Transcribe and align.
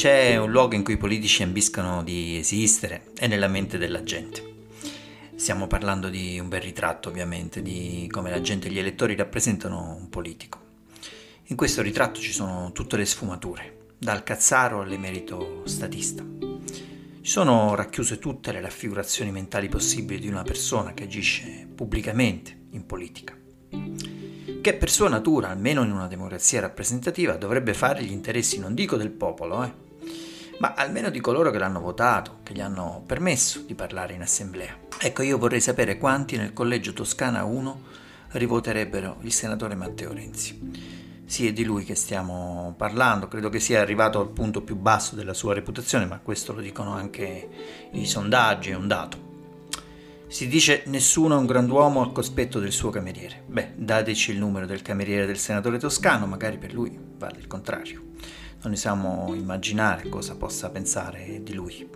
c'è 0.00 0.38
un 0.38 0.50
luogo 0.50 0.76
in 0.76 0.82
cui 0.82 0.94
i 0.94 0.96
politici 0.96 1.42
ambiscono 1.42 2.02
di 2.02 2.38
esistere, 2.38 3.12
è 3.18 3.26
nella 3.26 3.48
mente 3.48 3.76
della 3.76 4.02
gente. 4.02 4.42
Stiamo 5.34 5.66
parlando 5.66 6.08
di 6.08 6.38
un 6.38 6.48
bel 6.48 6.62
ritratto, 6.62 7.10
ovviamente, 7.10 7.60
di 7.60 8.08
come 8.10 8.30
la 8.30 8.40
gente 8.40 8.68
e 8.68 8.70
gli 8.70 8.78
elettori 8.78 9.14
rappresentano 9.14 9.98
un 10.00 10.08
politico. 10.08 10.58
In 11.48 11.56
questo 11.56 11.82
ritratto 11.82 12.18
ci 12.18 12.32
sono 12.32 12.72
tutte 12.72 12.96
le 12.96 13.04
sfumature, 13.04 13.88
dal 13.98 14.22
cazzaro 14.22 14.80
all'emerito 14.80 15.64
statista. 15.66 16.24
Ci 16.40 17.30
sono 17.30 17.74
racchiuse 17.74 18.18
tutte 18.18 18.52
le 18.52 18.62
raffigurazioni 18.62 19.30
mentali 19.30 19.68
possibili 19.68 20.18
di 20.18 20.28
una 20.28 20.44
persona 20.44 20.94
che 20.94 21.04
agisce 21.04 21.68
pubblicamente 21.74 22.56
in 22.70 22.86
politica 22.86 23.36
che 24.62 24.74
per 24.74 24.90
sua 24.90 25.08
natura, 25.08 25.48
almeno 25.48 25.82
in 25.82 25.90
una 25.90 26.06
democrazia 26.06 26.60
rappresentativa, 26.60 27.36
dovrebbe 27.36 27.72
fare 27.72 28.02
gli 28.02 28.12
interessi 28.12 28.58
non 28.58 28.74
dico 28.74 28.96
del 28.96 29.10
popolo, 29.10 29.64
eh, 29.64 29.88
ma 30.60 30.74
almeno 30.74 31.08
di 31.08 31.20
coloro 31.20 31.50
che 31.50 31.58
l'hanno 31.58 31.80
votato, 31.80 32.40
che 32.42 32.52
gli 32.52 32.60
hanno 32.60 33.02
permesso 33.06 33.60
di 33.60 33.74
parlare 33.74 34.12
in 34.12 34.20
assemblea. 34.20 34.76
Ecco, 34.98 35.22
io 35.22 35.38
vorrei 35.38 35.60
sapere 35.60 35.96
quanti 35.96 36.36
nel 36.36 36.52
collegio 36.52 36.92
Toscana 36.92 37.44
1 37.44 37.82
rivoterebbero 38.32 39.16
il 39.22 39.32
senatore 39.32 39.74
Matteo 39.74 40.12
Renzi. 40.12 40.98
Sì, 41.24 41.46
è 41.46 41.52
di 41.54 41.64
lui 41.64 41.84
che 41.84 41.94
stiamo 41.94 42.74
parlando, 42.76 43.26
credo 43.26 43.48
che 43.48 43.58
sia 43.58 43.80
arrivato 43.80 44.20
al 44.20 44.28
punto 44.28 44.60
più 44.60 44.76
basso 44.76 45.14
della 45.14 45.32
sua 45.32 45.54
reputazione, 45.54 46.04
ma 46.04 46.18
questo 46.18 46.52
lo 46.52 46.60
dicono 46.60 46.92
anche 46.92 47.48
i 47.92 48.04
sondaggi, 48.04 48.70
è 48.70 48.76
un 48.76 48.86
dato. 48.86 49.28
Si 50.26 50.46
dice 50.46 50.82
nessuno 50.86 51.36
è 51.36 51.38
un 51.38 51.46
grand'uomo 51.46 52.02
al 52.02 52.12
cospetto 52.12 52.58
del 52.58 52.72
suo 52.72 52.90
cameriere. 52.90 53.44
Beh, 53.46 53.72
dateci 53.76 54.32
il 54.32 54.38
numero 54.38 54.66
del 54.66 54.82
cameriere 54.82 55.24
del 55.24 55.38
senatore 55.38 55.78
toscano, 55.78 56.26
magari 56.26 56.58
per 56.58 56.74
lui 56.74 56.98
vale 57.16 57.38
il 57.38 57.46
contrario. 57.46 58.08
Non 58.62 58.72
osiamo 58.72 59.32
immaginare 59.34 60.08
cosa 60.08 60.36
possa 60.36 60.68
pensare 60.68 61.40
di 61.42 61.54
lui. 61.54 61.88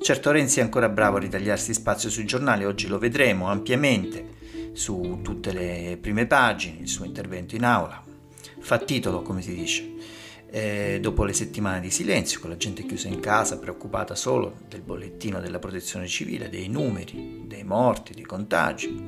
Certo 0.00 0.30
Renzi 0.32 0.58
è 0.58 0.62
ancora 0.62 0.88
bravo 0.88 1.16
a 1.16 1.20
ritagliarsi 1.20 1.72
spazio 1.72 2.10
sui 2.10 2.26
giornali, 2.26 2.64
oggi 2.64 2.88
lo 2.88 2.98
vedremo 2.98 3.48
ampiamente 3.48 4.72
su 4.72 5.20
tutte 5.22 5.52
le 5.52 5.96
prime 6.00 6.26
pagine, 6.26 6.80
il 6.80 6.88
suo 6.88 7.04
intervento 7.04 7.54
in 7.54 7.64
aula. 7.64 8.02
Fa 8.58 8.78
titolo, 8.78 9.22
come 9.22 9.42
si 9.42 9.54
dice 9.54 9.92
eh, 10.50 10.98
dopo 11.00 11.24
le 11.24 11.32
settimane 11.32 11.80
di 11.80 11.90
silenzio, 11.90 12.40
con 12.40 12.50
la 12.50 12.56
gente 12.56 12.84
chiusa 12.84 13.08
in 13.08 13.20
casa, 13.20 13.58
preoccupata 13.58 14.14
solo 14.14 14.58
del 14.68 14.82
bollettino 14.82 15.40
della 15.40 15.58
protezione 15.58 16.06
civile, 16.06 16.48
dei 16.48 16.68
numeri, 16.68 17.42
dei 17.46 17.64
morti, 17.64 18.12
dei 18.12 18.24
contagi, 18.24 19.02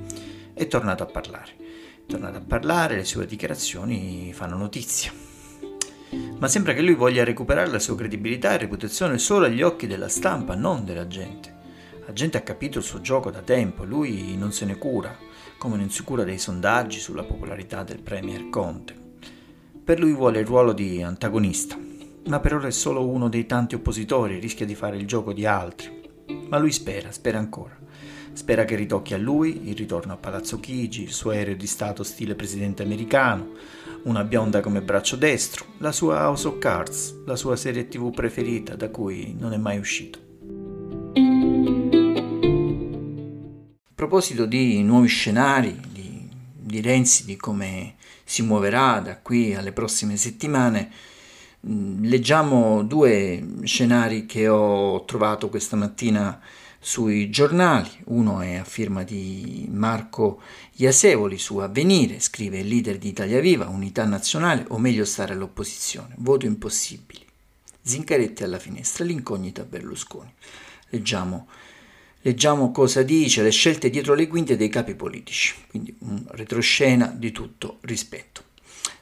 è 0.54 0.66
tornato 0.68 1.02
a 1.02 1.06
parlare. 1.06 1.52
È 1.58 2.06
tornato 2.06 2.38
a 2.38 2.42
parlare, 2.42 2.96
le 2.96 3.04
sue 3.04 3.26
dichiarazioni 3.26 4.32
fanno 4.32 4.56
notizia. 4.56 5.25
Ma 6.38 6.48
sembra 6.48 6.72
che 6.74 6.82
lui 6.82 6.94
voglia 6.94 7.24
recuperare 7.24 7.70
la 7.70 7.78
sua 7.78 7.96
credibilità 7.96 8.52
e 8.52 8.58
reputazione 8.58 9.18
solo 9.18 9.46
agli 9.46 9.62
occhi 9.62 9.86
della 9.86 10.08
stampa, 10.08 10.54
non 10.54 10.84
della 10.84 11.06
gente. 11.06 11.54
La 12.06 12.12
gente 12.12 12.38
ha 12.38 12.42
capito 12.42 12.78
il 12.78 12.84
suo 12.84 13.00
gioco 13.00 13.30
da 13.30 13.40
tempo, 13.40 13.84
lui 13.84 14.36
non 14.36 14.52
se 14.52 14.64
ne 14.64 14.78
cura, 14.78 15.16
come 15.58 15.76
non 15.76 15.90
si 15.90 16.02
cura 16.04 16.22
dei 16.22 16.38
sondaggi 16.38 17.00
sulla 17.00 17.24
popolarità 17.24 17.82
del 17.82 18.00
Premier 18.00 18.48
Conte. 18.48 18.94
Per 19.82 19.98
lui 19.98 20.12
vuole 20.12 20.40
il 20.40 20.46
ruolo 20.46 20.72
di 20.72 21.02
antagonista, 21.02 21.76
ma 22.26 22.40
per 22.40 22.54
ora 22.54 22.68
è 22.68 22.72
solo 22.72 23.08
uno 23.08 23.28
dei 23.28 23.46
tanti 23.46 23.74
oppositori, 23.74 24.38
rischia 24.38 24.66
di 24.66 24.74
fare 24.74 24.96
il 24.96 25.06
gioco 25.06 25.32
di 25.32 25.46
altri. 25.46 26.02
Ma 26.48 26.58
lui 26.58 26.72
spera, 26.72 27.10
spera 27.10 27.38
ancora. 27.38 27.76
Spera 28.36 28.66
che 28.66 28.76
ritocchi 28.76 29.14
a 29.14 29.16
lui 29.16 29.70
il 29.70 29.74
ritorno 29.74 30.12
a 30.12 30.18
Palazzo 30.18 30.60
Chigi, 30.60 31.04
il 31.04 31.12
suo 31.12 31.30
aereo 31.30 31.56
di 31.56 31.66
Stato 31.66 32.02
stile 32.02 32.34
presidente 32.34 32.82
americano, 32.82 33.54
una 34.02 34.24
bionda 34.24 34.60
come 34.60 34.82
braccio 34.82 35.16
destro, 35.16 35.64
la 35.78 35.90
sua 35.90 36.26
House 36.26 36.46
of 36.46 36.58
Cards, 36.58 37.22
la 37.24 37.34
sua 37.34 37.56
serie 37.56 37.88
tv 37.88 38.10
preferita 38.10 38.76
da 38.76 38.90
cui 38.90 39.34
non 39.38 39.54
è 39.54 39.56
mai 39.56 39.78
uscito. 39.78 40.18
A 43.88 43.94
proposito 43.94 44.44
di 44.44 44.82
nuovi 44.82 45.08
scenari, 45.08 45.80
di, 45.90 46.28
di 46.60 46.82
Renzi, 46.82 47.24
di 47.24 47.36
come 47.36 47.94
si 48.22 48.42
muoverà 48.42 49.00
da 49.00 49.18
qui 49.18 49.54
alle 49.54 49.72
prossime 49.72 50.18
settimane, 50.18 50.90
leggiamo 51.68 52.82
due 52.82 53.44
scenari 53.64 54.26
che 54.26 54.48
ho 54.48 55.04
trovato 55.04 55.48
questa 55.48 55.76
mattina 55.76 56.40
sui 56.78 57.30
giornali. 57.30 57.90
Uno 58.04 58.40
è 58.40 58.54
a 58.54 58.64
firma 58.64 59.02
di 59.02 59.66
Marco 59.70 60.40
Iasevoli 60.74 61.38
su 61.38 61.58
Avvenire, 61.58 62.20
scrive 62.20 62.58
il 62.58 62.68
leader 62.68 62.98
di 62.98 63.08
Italia 63.08 63.40
Viva, 63.40 63.68
Unità 63.68 64.04
Nazionale 64.04 64.64
o 64.68 64.78
meglio 64.78 65.04
stare 65.04 65.32
all'opposizione, 65.32 66.14
voto 66.18 66.46
impossibili. 66.46 67.24
Zincaretti 67.82 68.44
alla 68.44 68.58
finestra, 68.58 69.04
l'incognita 69.04 69.64
Berlusconi. 69.64 70.32
Leggiamo 70.90 71.48
Leggiamo 72.26 72.72
cosa 72.72 73.04
dice 73.04 73.44
le 73.44 73.50
scelte 73.50 73.88
dietro 73.88 74.14
le 74.14 74.26
quinte 74.26 74.56
dei 74.56 74.68
capi 74.68 74.96
politici, 74.96 75.54
quindi 75.70 75.94
un 76.00 76.24
retroscena 76.30 77.06
di 77.06 77.30
tutto 77.30 77.78
rispetto. 77.82 78.45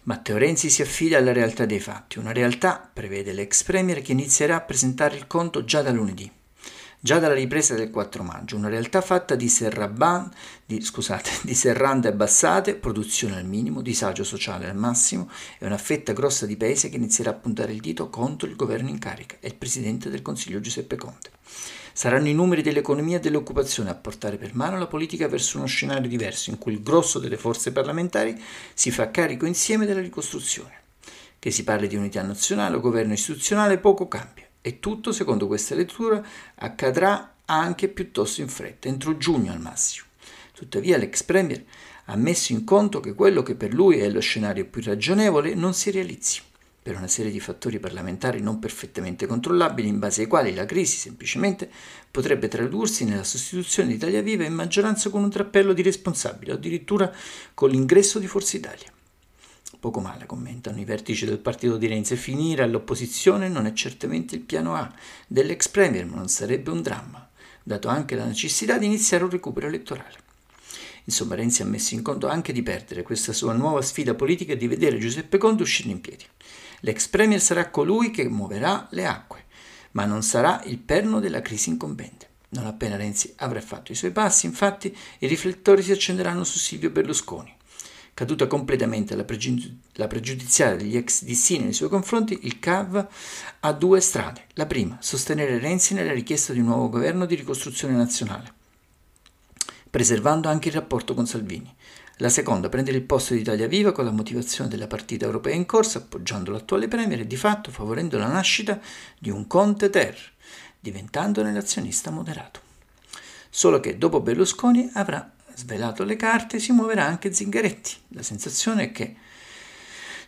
Matteo 0.05 0.37
Renzi 0.37 0.69
si 0.69 0.83
affida 0.83 1.17
alla 1.17 1.33
realtà 1.33 1.65
dei 1.65 1.81
fatti, 1.81 2.19
una 2.19 2.33
realtà, 2.33 2.91
prevede 2.93 3.33
l'ex 3.33 3.63
premier, 3.63 4.03
che 4.03 4.13
inizierà 4.13 4.57
a 4.57 4.61
presentare 4.61 5.17
il 5.17 5.27
conto 5.27 5.65
già 5.65 5.81
da 5.81 5.93
lunedì, 5.93 6.31
già 7.05 7.19
dalla 7.19 7.35
ripresa 7.35 7.75
del 7.75 7.91
4 7.91 8.23
maggio, 8.23 8.57
una 8.57 8.71
realtà 8.71 9.03
fatta 9.03 9.35
di, 9.35 9.51
serraban, 9.51 10.31
di, 10.65 10.81
scusate, 10.81 11.33
di 11.45 11.53
serrande 11.53 12.09
abbassate, 12.09 12.77
produzione 12.77 13.37
al 13.37 13.45
minimo, 13.45 13.83
disagio 13.83 14.25
sociale 14.25 14.71
al 14.71 14.77
massimo 14.77 15.29
e 15.59 15.67
una 15.67 15.77
fetta 15.77 16.15
grossa 16.15 16.47
di 16.47 16.57
paese 16.57 16.89
che 16.89 16.97
inizierà 16.97 17.33
a 17.33 17.35
puntare 17.35 17.73
il 17.73 17.81
dito 17.83 18.09
contro 18.09 18.49
il 18.49 18.57
governo 18.57 18.89
in 18.89 18.99
carica 18.99 19.37
e 19.41 19.49
il 19.49 19.55
presidente 19.55 20.09
del 20.09 20.23
Consiglio 20.23 20.61
Giuseppe 20.61 20.97
Conte. 20.97 21.29
Saranno 21.93 22.29
i 22.29 22.33
numeri 22.33 22.63
dell'economia 22.63 23.19
e 23.19 23.21
dell'occupazione 23.21 23.91
a 23.91 23.95
portare 23.95 24.39
per 24.39 24.55
mano 24.55 24.79
la 24.79 24.87
politica 24.87 25.29
verso 25.29 25.59
uno 25.59 25.67
scenario 25.67 26.09
diverso 26.09 26.49
in 26.49 26.57
cui 26.57 26.73
il 26.73 26.83
grosso 26.83 27.19
delle 27.19 27.37
forze 27.37 27.71
parlamentari 27.71 28.35
si 28.73 28.91
fa 28.91 29.11
carico 29.11 29.45
insieme 29.45 29.85
della 29.85 30.01
ricostruzione. 30.01 30.81
Che 31.39 31.51
si 31.51 31.65
parli 31.65 31.87
di 31.87 31.97
unità 31.97 32.23
nazionale 32.23 32.77
o 32.77 32.81
governo 32.81 33.13
istituzionale 33.13 33.77
poco 33.77 34.09
cambia 34.09 34.49
e 34.67 34.81
tutto, 34.81 35.13
secondo 35.13 35.47
questa 35.47 35.75
lettura, 35.75 36.27
accadrà 36.55 37.35
anche 37.45 37.89
piuttosto 37.89 38.41
in 38.41 38.49
fretta, 38.49 38.89
entro 38.89 39.19
giugno 39.19 39.53
al 39.53 39.61
massimo. 39.61 40.07
Tuttavia 40.55 40.97
l'ex 40.97 41.23
Premier 41.23 41.63
ha 42.07 42.17
messo 42.17 42.53
in 42.53 42.65
conto 42.65 42.99
che 42.99 43.13
quello 43.13 43.43
che 43.43 43.57
per 43.57 43.75
lui 43.75 43.99
è 43.99 44.09
lo 44.09 44.21
scenario 44.21 44.65
più 44.65 44.81
ragionevole 44.83 45.55
non 45.55 45.75
si 45.75 45.91
realizzi 45.91 46.41
per 46.81 46.97
una 46.97 47.09
serie 47.09 47.31
di 47.31 47.41
fattori 47.41 47.79
parlamentari 47.79 48.41
non 48.41 48.59
perfettamente 48.59 49.27
controllabili 49.27 49.89
in 49.89 49.99
base 49.99 50.23
ai 50.23 50.27
quali 50.27 50.55
la 50.55 50.65
crisi 50.65 50.97
semplicemente 50.97 51.71
potrebbe 52.11 52.49
tradursi 52.49 53.05
nella 53.05 53.25
sostituzione 53.25 53.91
di 53.91 53.95
Italia 53.97 54.23
Viva 54.23 54.45
in 54.45 54.55
maggioranza 54.55 55.11
con 55.11 55.23
un 55.23 55.31
trappello 55.31 55.75
di 55.75 55.83
responsabili 55.83 56.51
o 56.51 56.55
addirittura 56.55 57.11
con 57.53 57.69
l'ingresso 57.71 58.19
di 58.19 58.27
Forza 58.27 58.57
Italia. 58.57 58.93
Poco 59.85 60.01
male, 60.01 60.25
commentano 60.25 60.81
i 60.81 60.87
vertici 60.87 61.27
del 61.27 61.37
partito 61.37 61.77
di 61.77 61.87
Renzi, 61.87 62.17
finire 62.17 62.63
all'opposizione 62.63 63.51
non 63.51 63.67
è 63.67 63.75
certamente 63.75 64.35
il 64.35 64.41
piano 64.41 64.75
A 64.75 64.91
dell'ex 65.27 65.69
premier, 65.69 66.07
ma 66.07 66.17
non 66.17 66.29
sarebbe 66.29 66.71
un 66.71 66.81
dramma, 66.81 67.29
dato 67.63 67.89
anche 67.89 68.15
la 68.15 68.25
necessità 68.25 68.79
di 68.79 68.87
iniziare 68.87 69.25
un 69.25 69.29
recupero 69.29 69.67
elettorale. 69.67 70.17
Insomma, 71.05 71.35
Renzi 71.35 71.61
ha 71.61 71.67
messo 71.67 71.93
in 71.93 72.01
conto 72.01 72.29
anche 72.29 72.55
di 72.55 72.63
perdere 72.63 73.03
questa 73.03 73.35
sua 73.35 73.53
nuova 73.53 73.83
sfida 73.83 74.15
politica 74.15 74.55
e 74.55 74.57
di 74.57 74.69
vedere 74.69 74.97
Giuseppe 74.97 75.37
Conte 75.37 75.65
uscire 75.65 75.91
in 75.91 76.01
piedi. 76.01 76.25
L'ex 76.81 77.07
premier 77.09 77.43
sarà 77.43 77.69
colui 77.69 78.11
che 78.11 78.27
muoverà 78.27 78.89
le 78.93 79.05
acque, 79.05 79.45
ma 79.91 80.07
non 80.07 80.23
sarà 80.23 80.63
il 80.65 80.79
perno 80.79 81.21
della 81.21 81.43
crisi 81.43 81.69
incombente. 81.69 82.29
Non 82.49 82.65
appena 82.65 82.97
Renzi 82.97 83.35
avrà 83.37 83.61
fatto 83.61 83.93
i 83.93 83.97
suoi 83.97 84.13
passi, 84.13 84.47
infatti, 84.47 84.97
i 85.19 85.27
riflettori 85.27 85.83
si 85.83 85.93
accenderanno 85.93 86.43
su 86.43 86.57
Silvio 86.57 86.89
Berlusconi. 86.89 87.55
Caduta 88.15 88.47
completamente 88.47 89.17
la, 89.17 89.25
pregiud- 89.25 89.77
la 89.95 90.07
pregiudiziale 90.07 90.77
degli 90.77 90.97
ex 90.97 91.25
DC 91.25 91.61
nei 91.61 91.73
suoi 91.73 91.89
confronti, 91.89 92.39
il 92.43 92.61
CAV 92.61 93.09
ha 93.59 93.73
due 93.73 94.01
strade. 94.01 94.45
La 94.55 94.67
prima, 94.67 94.97
sostenere 95.01 95.59
Renzi 95.59 95.95
nella 95.95 96.13
richiesta 96.13 96.53
di 96.53 96.61
un 96.61 96.67
nuovo 96.67 96.89
governo 96.89 97.27
di 97.27 97.35
ricostruzione 97.35 97.97
nazionale, 97.97 98.53
preservando 99.91 100.49
anche 100.49 100.69
il 100.69 100.75
rapporto 100.75 101.13
con 101.15 101.27
Salvini. 101.27 101.75
La 102.19 102.29
seconda, 102.29 102.69
prendere 102.69 102.99
il 102.99 103.03
posto 103.03 103.35
di 103.35 103.41
Italia 103.41 103.67
Viva 103.67 103.91
con 103.91 104.05
la 104.05 104.13
motivazione 104.13 104.71
della 104.71 104.87
partita 104.87 105.25
europea 105.25 105.57
in 105.57 105.67
corsa, 105.67 105.99
appoggiando 105.99 106.53
l'attuale 106.53 106.87
Premier 106.87 107.19
e 107.19 107.27
di 107.27 107.37
fatto 107.37 107.73
favorendo 107.73 108.17
la 108.17 108.29
nascita 108.29 108.79
di 109.19 109.31
un 109.31 109.49
Conte 109.49 109.91
Ter, 109.91 110.17
diventandone 110.79 111.53
l'azionista 111.53 112.13
moderato. 112.13 112.61
Solo 113.51 113.81
che 113.81 113.99
dopo 113.99 114.21
Berlusconi 114.21 114.89
avrà 114.93 115.34
svelato 115.55 116.05
le 116.05 116.17
carte 116.17 116.59
si 116.59 116.73
muoverà 116.73 117.05
anche 117.05 117.33
Zingaretti. 117.33 117.95
La 118.09 118.23
sensazione 118.23 118.85
è 118.85 118.93
che 118.93 119.17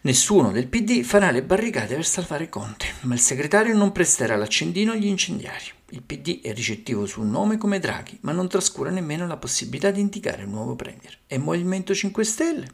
nessuno 0.02 0.52
del 0.52 0.68
PD 0.68 1.02
farà 1.02 1.30
le 1.30 1.42
barricate 1.42 1.94
per 1.94 2.06
salvare 2.06 2.48
Conte, 2.48 2.86
ma 3.02 3.14
il 3.14 3.20
segretario 3.20 3.74
non 3.74 3.92
presterà 3.92 4.36
l'accendino 4.36 4.92
agli 4.92 5.06
incendiari. 5.06 5.64
Il 5.90 6.02
PD 6.02 6.40
è 6.40 6.52
ricettivo 6.52 7.06
sul 7.06 7.26
nome 7.26 7.58
come 7.58 7.78
Draghi, 7.78 8.18
ma 8.22 8.32
non 8.32 8.48
trascura 8.48 8.90
nemmeno 8.90 9.26
la 9.26 9.36
possibilità 9.36 9.90
di 9.90 10.00
indicare 10.00 10.42
il 10.42 10.48
nuovo 10.48 10.74
Premier. 10.74 11.18
E 11.26 11.38
Movimento 11.38 11.94
5 11.94 12.24
Stelle? 12.24 12.68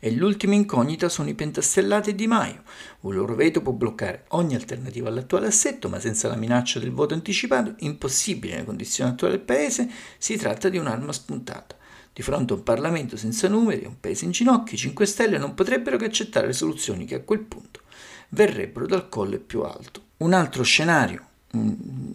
E 0.00 0.12
l'ultima 0.12 0.54
incognita 0.54 1.08
sono 1.08 1.28
i 1.28 1.34
pentastellati 1.34 2.14
di 2.14 2.26
Maio. 2.26 2.62
Un 3.00 3.14
loro 3.14 3.34
veto 3.34 3.60
può 3.60 3.72
bloccare 3.72 4.24
ogni 4.28 4.54
alternativa 4.54 5.08
all'attuale 5.08 5.48
assetto, 5.48 5.88
ma 5.88 5.98
senza 5.98 6.28
la 6.28 6.36
minaccia 6.36 6.78
del 6.78 6.92
voto 6.92 7.14
anticipato, 7.14 7.74
impossibile 7.78 8.54
nelle 8.54 8.64
condizioni 8.64 9.10
attuali 9.10 9.36
del 9.36 9.44
Paese, 9.44 9.90
si 10.16 10.36
tratta 10.36 10.68
di 10.68 10.78
un'arma 10.78 11.12
spuntata. 11.12 11.76
Di 12.18 12.24
fronte 12.24 12.52
a 12.52 12.56
un 12.56 12.64
Parlamento 12.64 13.16
senza 13.16 13.46
numeri, 13.46 13.86
un 13.86 14.00
Paese 14.00 14.24
in 14.24 14.32
ginocchio, 14.32 14.74
i 14.74 14.80
5 14.80 15.06
Stelle 15.06 15.38
non 15.38 15.54
potrebbero 15.54 15.96
che 15.96 16.06
accettare 16.06 16.48
le 16.48 16.52
soluzioni 16.52 17.04
che 17.04 17.14
a 17.14 17.20
quel 17.20 17.38
punto 17.38 17.82
verrebbero 18.30 18.86
dal 18.86 19.08
colle 19.08 19.38
più 19.38 19.62
alto. 19.62 20.02
Un 20.16 20.32
altro 20.32 20.64
scenario, 20.64 21.24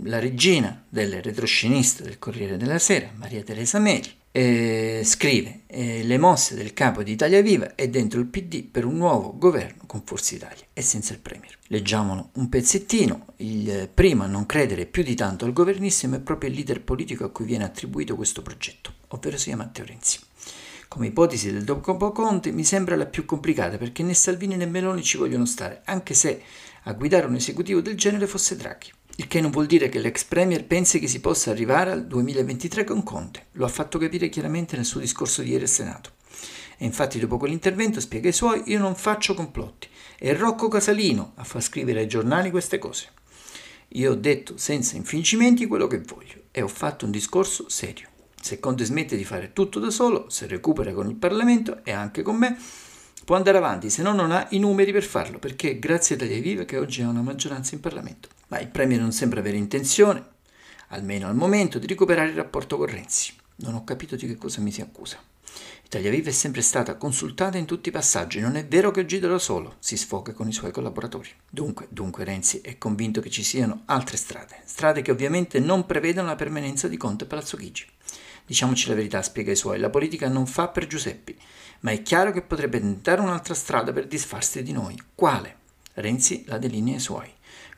la 0.03 0.19
regina 0.19 0.83
delle 0.89 1.21
retrosceniste 1.21 2.03
del 2.03 2.19
Corriere 2.19 2.57
della 2.57 2.79
Sera, 2.79 3.11
Maria 3.15 3.43
Teresa 3.43 3.79
Meli, 3.79 4.13
eh, 4.35 5.03
scrive 5.05 5.61
eh, 5.67 6.01
le 6.01 6.17
mosse 6.17 6.55
del 6.55 6.73
capo 6.73 7.03
di 7.03 7.11
Italia 7.11 7.39
Viva 7.43 7.75
è 7.75 7.87
dentro 7.87 8.19
il 8.19 8.25
PD 8.25 8.63
per 8.63 8.83
un 8.83 8.97
nuovo 8.97 9.37
governo 9.37 9.83
con 9.85 10.01
Forza 10.03 10.33
Italia 10.33 10.65
e 10.73 10.81
senza 10.81 11.13
il 11.13 11.19
Premier. 11.19 11.55
Leggiamolo 11.67 12.31
un 12.33 12.49
pezzettino, 12.49 13.27
il 13.37 13.87
primo 13.93 14.23
a 14.23 14.27
non 14.27 14.47
credere 14.47 14.87
più 14.87 15.03
di 15.03 15.13
tanto 15.13 15.45
al 15.45 15.53
governissimo 15.53 16.15
è 16.15 16.19
proprio 16.19 16.49
il 16.49 16.55
leader 16.55 16.81
politico 16.81 17.25
a 17.25 17.29
cui 17.29 17.45
viene 17.45 17.63
attribuito 17.63 18.15
questo 18.15 18.41
progetto, 18.41 18.93
ovvero 19.09 19.37
sia 19.37 19.55
Matteo 19.55 19.85
Renzi. 19.85 20.19
Come 20.87 21.07
ipotesi 21.07 21.51
del 21.51 21.63
dopo 21.63 22.11
Conte 22.11 22.51
mi 22.51 22.63
sembra 22.63 22.95
la 22.95 23.05
più 23.05 23.25
complicata 23.25 23.77
perché 23.77 24.01
né 24.01 24.15
Salvini 24.15 24.55
né 24.55 24.65
Meloni 24.65 25.03
ci 25.03 25.17
vogliono 25.17 25.45
stare, 25.45 25.81
anche 25.85 26.15
se 26.15 26.41
a 26.85 26.93
guidare 26.93 27.27
un 27.27 27.35
esecutivo 27.35 27.81
del 27.81 27.95
genere 27.95 28.25
fosse 28.25 28.55
Draghi. 28.55 28.91
Il 29.17 29.27
che 29.27 29.41
non 29.41 29.51
vuol 29.51 29.67
dire 29.67 29.89
che 29.89 29.99
l'ex 29.99 30.23
premier 30.23 30.65
pensi 30.65 30.97
che 30.97 31.07
si 31.07 31.19
possa 31.19 31.51
arrivare 31.51 31.91
al 31.91 32.07
2023 32.07 32.83
con 32.83 33.03
Conte, 33.03 33.45
lo 33.51 33.65
ha 33.65 33.69
fatto 33.69 33.99
capire 33.99 34.27
chiaramente 34.27 34.75
nel 34.75 34.85
suo 34.85 34.99
discorso 34.99 35.43
di 35.43 35.51
ieri 35.51 35.63
al 35.63 35.69
Senato. 35.69 36.13
E 36.79 36.85
infatti 36.85 37.19
dopo 37.19 37.37
quell'intervento 37.37 37.99
spiega 37.99 38.29
ai 38.29 38.33
suoi 38.33 38.63
io 38.65 38.79
non 38.79 38.95
faccio 38.95 39.35
complotti, 39.35 39.87
è 40.17 40.35
Rocco 40.35 40.67
Casalino 40.67 41.33
a 41.35 41.43
far 41.43 41.61
scrivere 41.61 41.99
ai 41.99 42.07
giornali 42.07 42.49
queste 42.49 42.79
cose. 42.79 43.09
Io 43.89 44.13
ho 44.13 44.15
detto 44.15 44.57
senza 44.57 44.95
infingimenti 44.95 45.67
quello 45.67 45.85
che 45.85 45.99
voglio 45.99 46.45
e 46.49 46.63
ho 46.63 46.67
fatto 46.67 47.05
un 47.05 47.11
discorso 47.11 47.69
serio. 47.69 48.07
Se 48.41 48.59
Conte 48.59 48.83
smette 48.83 49.15
di 49.15 49.23
fare 49.23 49.53
tutto 49.53 49.79
da 49.79 49.91
solo, 49.91 50.27
se 50.31 50.47
recupera 50.47 50.91
con 50.91 51.07
il 51.07 51.15
Parlamento 51.15 51.81
e 51.83 51.91
anche 51.91 52.23
con 52.23 52.37
me, 52.37 52.57
può 53.23 53.35
andare 53.35 53.59
avanti, 53.59 53.91
se 53.91 54.01
no 54.01 54.11
non 54.11 54.31
ha 54.31 54.47
i 54.49 54.57
numeri 54.57 54.91
per 54.91 55.03
farlo, 55.03 55.37
perché 55.37 55.77
grazie 55.77 56.15
a 56.15 56.17
Italia 56.17 56.41
Viva 56.41 56.63
che 56.63 56.79
oggi 56.79 57.03
ha 57.03 57.09
una 57.09 57.21
maggioranza 57.21 57.75
in 57.75 57.79
Parlamento 57.79 58.32
ma 58.53 58.59
il 58.59 58.67
Premier 58.67 58.99
non 58.99 59.11
sembra 59.11 59.39
avere 59.39 59.57
intenzione, 59.57 60.23
almeno 60.89 61.27
al 61.27 61.33
momento, 61.33 61.79
di 61.79 61.87
recuperare 61.87 62.29
il 62.29 62.35
rapporto 62.35 62.77
con 62.77 62.85
Renzi. 62.85 63.33
Non 63.55 63.73
ho 63.73 63.83
capito 63.83 64.15
di 64.15 64.27
che 64.27 64.37
cosa 64.37 64.61
mi 64.61 64.71
si 64.71 64.79
accusa. 64.79 65.17
Italia 65.83 66.11
Viva 66.11 66.29
è 66.29 66.33
sempre 66.33 66.61
stata 66.61 66.95
consultata 66.95 67.57
in 67.57 67.65
tutti 67.65 67.89
i 67.89 67.91
passaggi, 67.91 68.39
non 68.39 68.55
è 68.55 68.63
vero 68.63 68.91
che 68.91 68.99
agito 68.99 69.27
da 69.27 69.39
solo, 69.39 69.77
si 69.79 69.97
sfoga 69.97 70.33
con 70.33 70.47
i 70.47 70.53
suoi 70.53 70.71
collaboratori. 70.71 71.29
Dunque, 71.49 71.87
dunque 71.89 72.25
Renzi 72.25 72.61
è 72.61 72.77
convinto 72.77 73.21
che 73.21 73.31
ci 73.31 73.41
siano 73.41 73.81
altre 73.85 74.17
strade, 74.17 74.61
strade 74.65 75.01
che 75.01 75.09
ovviamente 75.09 75.59
non 75.59 75.87
prevedono 75.87 76.27
la 76.27 76.35
permanenza 76.35 76.87
di 76.87 76.97
Conte 76.97 77.23
a 77.23 77.27
Palazzo 77.27 77.57
Chigi. 77.57 77.87
Diciamoci 78.45 78.87
la 78.87 78.95
verità, 78.95 79.23
spiega 79.23 79.51
i 79.51 79.55
suoi, 79.55 79.79
la 79.79 79.89
politica 79.89 80.27
non 80.27 80.45
fa 80.45 80.67
per 80.67 80.85
Giuseppi, 80.85 81.35
ma 81.79 81.89
è 81.89 82.03
chiaro 82.03 82.31
che 82.31 82.43
potrebbe 82.43 82.79
tentare 82.79 83.19
un'altra 83.19 83.55
strada 83.55 83.91
per 83.91 84.05
disfarsi 84.05 84.61
di 84.61 84.73
noi. 84.73 84.95
Quale? 85.15 85.57
Renzi 85.93 86.43
la 86.45 86.59
delinea 86.59 86.95
ai 86.95 86.99
suoi. 86.99 87.31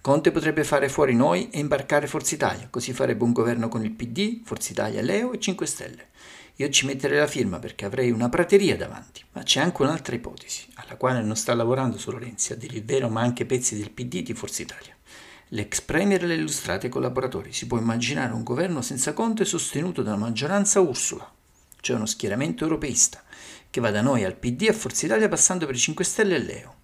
Conte 0.05 0.29
potrebbe 0.29 0.63
fare 0.63 0.87
fuori 0.87 1.15
noi 1.15 1.49
e 1.49 1.57
imbarcare 1.57 2.05
Forza 2.05 2.35
Italia, 2.35 2.67
così 2.69 2.93
farebbe 2.93 3.23
un 3.23 3.31
governo 3.31 3.69
con 3.69 3.83
il 3.83 3.89
PD, 3.89 4.41
Forza 4.43 4.71
Italia, 4.71 5.01
Leo 5.01 5.33
e 5.33 5.39
5 5.39 5.65
Stelle. 5.65 6.09
Io 6.57 6.69
ci 6.69 6.85
metterei 6.85 7.17
la 7.17 7.25
firma 7.25 7.57
perché 7.57 7.85
avrei 7.85 8.11
una 8.11 8.29
prateria 8.29 8.77
davanti, 8.77 9.23
ma 9.31 9.41
c'è 9.41 9.61
anche 9.61 9.81
un'altra 9.81 10.13
ipotesi, 10.13 10.67
alla 10.75 10.95
quale 10.95 11.23
non 11.23 11.35
sta 11.35 11.55
lavorando 11.55 11.97
solo 11.97 12.19
Renzi, 12.19 12.53
a 12.53 12.55
dire 12.55 12.75
il 12.75 12.85
vero, 12.85 13.09
ma 13.09 13.21
anche 13.21 13.47
pezzi 13.47 13.75
del 13.75 13.89
PD 13.89 14.21
di 14.21 14.35
Forza 14.35 14.61
Italia. 14.61 14.95
L'ex 15.47 15.81
premier 15.81 16.23
le 16.23 16.35
illustrate 16.35 16.87
collaboratori. 16.87 17.51
Si 17.51 17.65
può 17.65 17.79
immaginare 17.79 18.33
un 18.33 18.43
governo 18.43 18.83
senza 18.83 19.13
Conte 19.13 19.43
sostenuto 19.43 20.03
dalla 20.03 20.17
maggioranza 20.17 20.81
Ursula, 20.81 21.27
cioè 21.79 21.95
uno 21.95 22.05
schieramento 22.05 22.63
europeista, 22.63 23.23
che 23.71 23.81
va 23.81 23.89
da 23.89 24.03
noi 24.03 24.23
al 24.23 24.35
PD 24.35 24.67
a 24.69 24.73
Forza 24.73 25.07
Italia 25.07 25.27
passando 25.27 25.65
per 25.65 25.73
i 25.73 25.79
5 25.79 26.05
Stelle 26.05 26.35
e 26.35 26.43
Leo. 26.43 26.75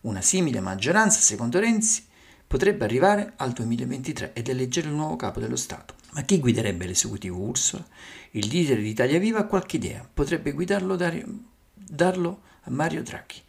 Una 0.00 0.20
simile 0.20 0.58
maggioranza, 0.58 1.20
secondo 1.20 1.60
Renzi, 1.60 2.14
potrebbe 2.46 2.84
arrivare 2.84 3.32
al 3.36 3.52
2023 3.52 4.32
ed 4.32 4.48
eleggere 4.48 4.88
il 4.88 4.94
nuovo 4.94 5.16
capo 5.16 5.40
dello 5.40 5.56
Stato. 5.56 5.94
Ma 6.12 6.22
chi 6.22 6.38
guiderebbe 6.38 6.86
l'esecutivo 6.86 7.40
Ursula? 7.40 7.84
Il 8.32 8.48
leader 8.48 8.78
di 8.78 8.88
Italia 8.88 9.18
Viva 9.18 9.40
ha 9.40 9.44
qualche 9.44 9.76
idea, 9.76 10.08
potrebbe 10.12 10.52
guidarlo, 10.52 10.96
dare, 10.96 11.24
darlo 11.74 12.42
a 12.62 12.70
Mario 12.70 13.02
Draghi, 13.02 13.42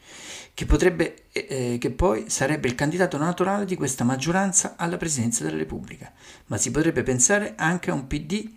che, 0.53 0.65
potrebbe, 0.65 1.25
eh, 1.31 1.77
che 1.79 1.91
poi 1.91 2.29
sarebbe 2.29 2.67
il 2.67 2.75
candidato 2.75 3.17
naturale 3.17 3.65
di 3.65 3.75
questa 3.75 4.03
maggioranza 4.03 4.75
alla 4.75 4.97
presidenza 4.97 5.43
della 5.43 5.57
Repubblica. 5.57 6.11
Ma 6.47 6.57
si 6.57 6.71
potrebbe 6.71 7.03
pensare 7.03 7.53
anche 7.55 7.91
a 7.91 7.93
un 7.93 8.07
PD, 8.07 8.49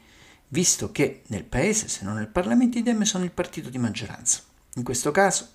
visto 0.49 0.91
che 0.91 1.23
nel 1.29 1.45
Paese, 1.45 1.89
se 1.89 2.05
non 2.05 2.15
nel 2.15 2.29
Parlamento, 2.29 2.79
i 2.79 2.83
Dem 2.83 3.03
sono 3.03 3.25
il 3.25 3.31
partito 3.31 3.71
di 3.71 3.79
maggioranza. 3.79 4.41
In 4.75 4.83
questo 4.83 5.11
caso 5.11 5.51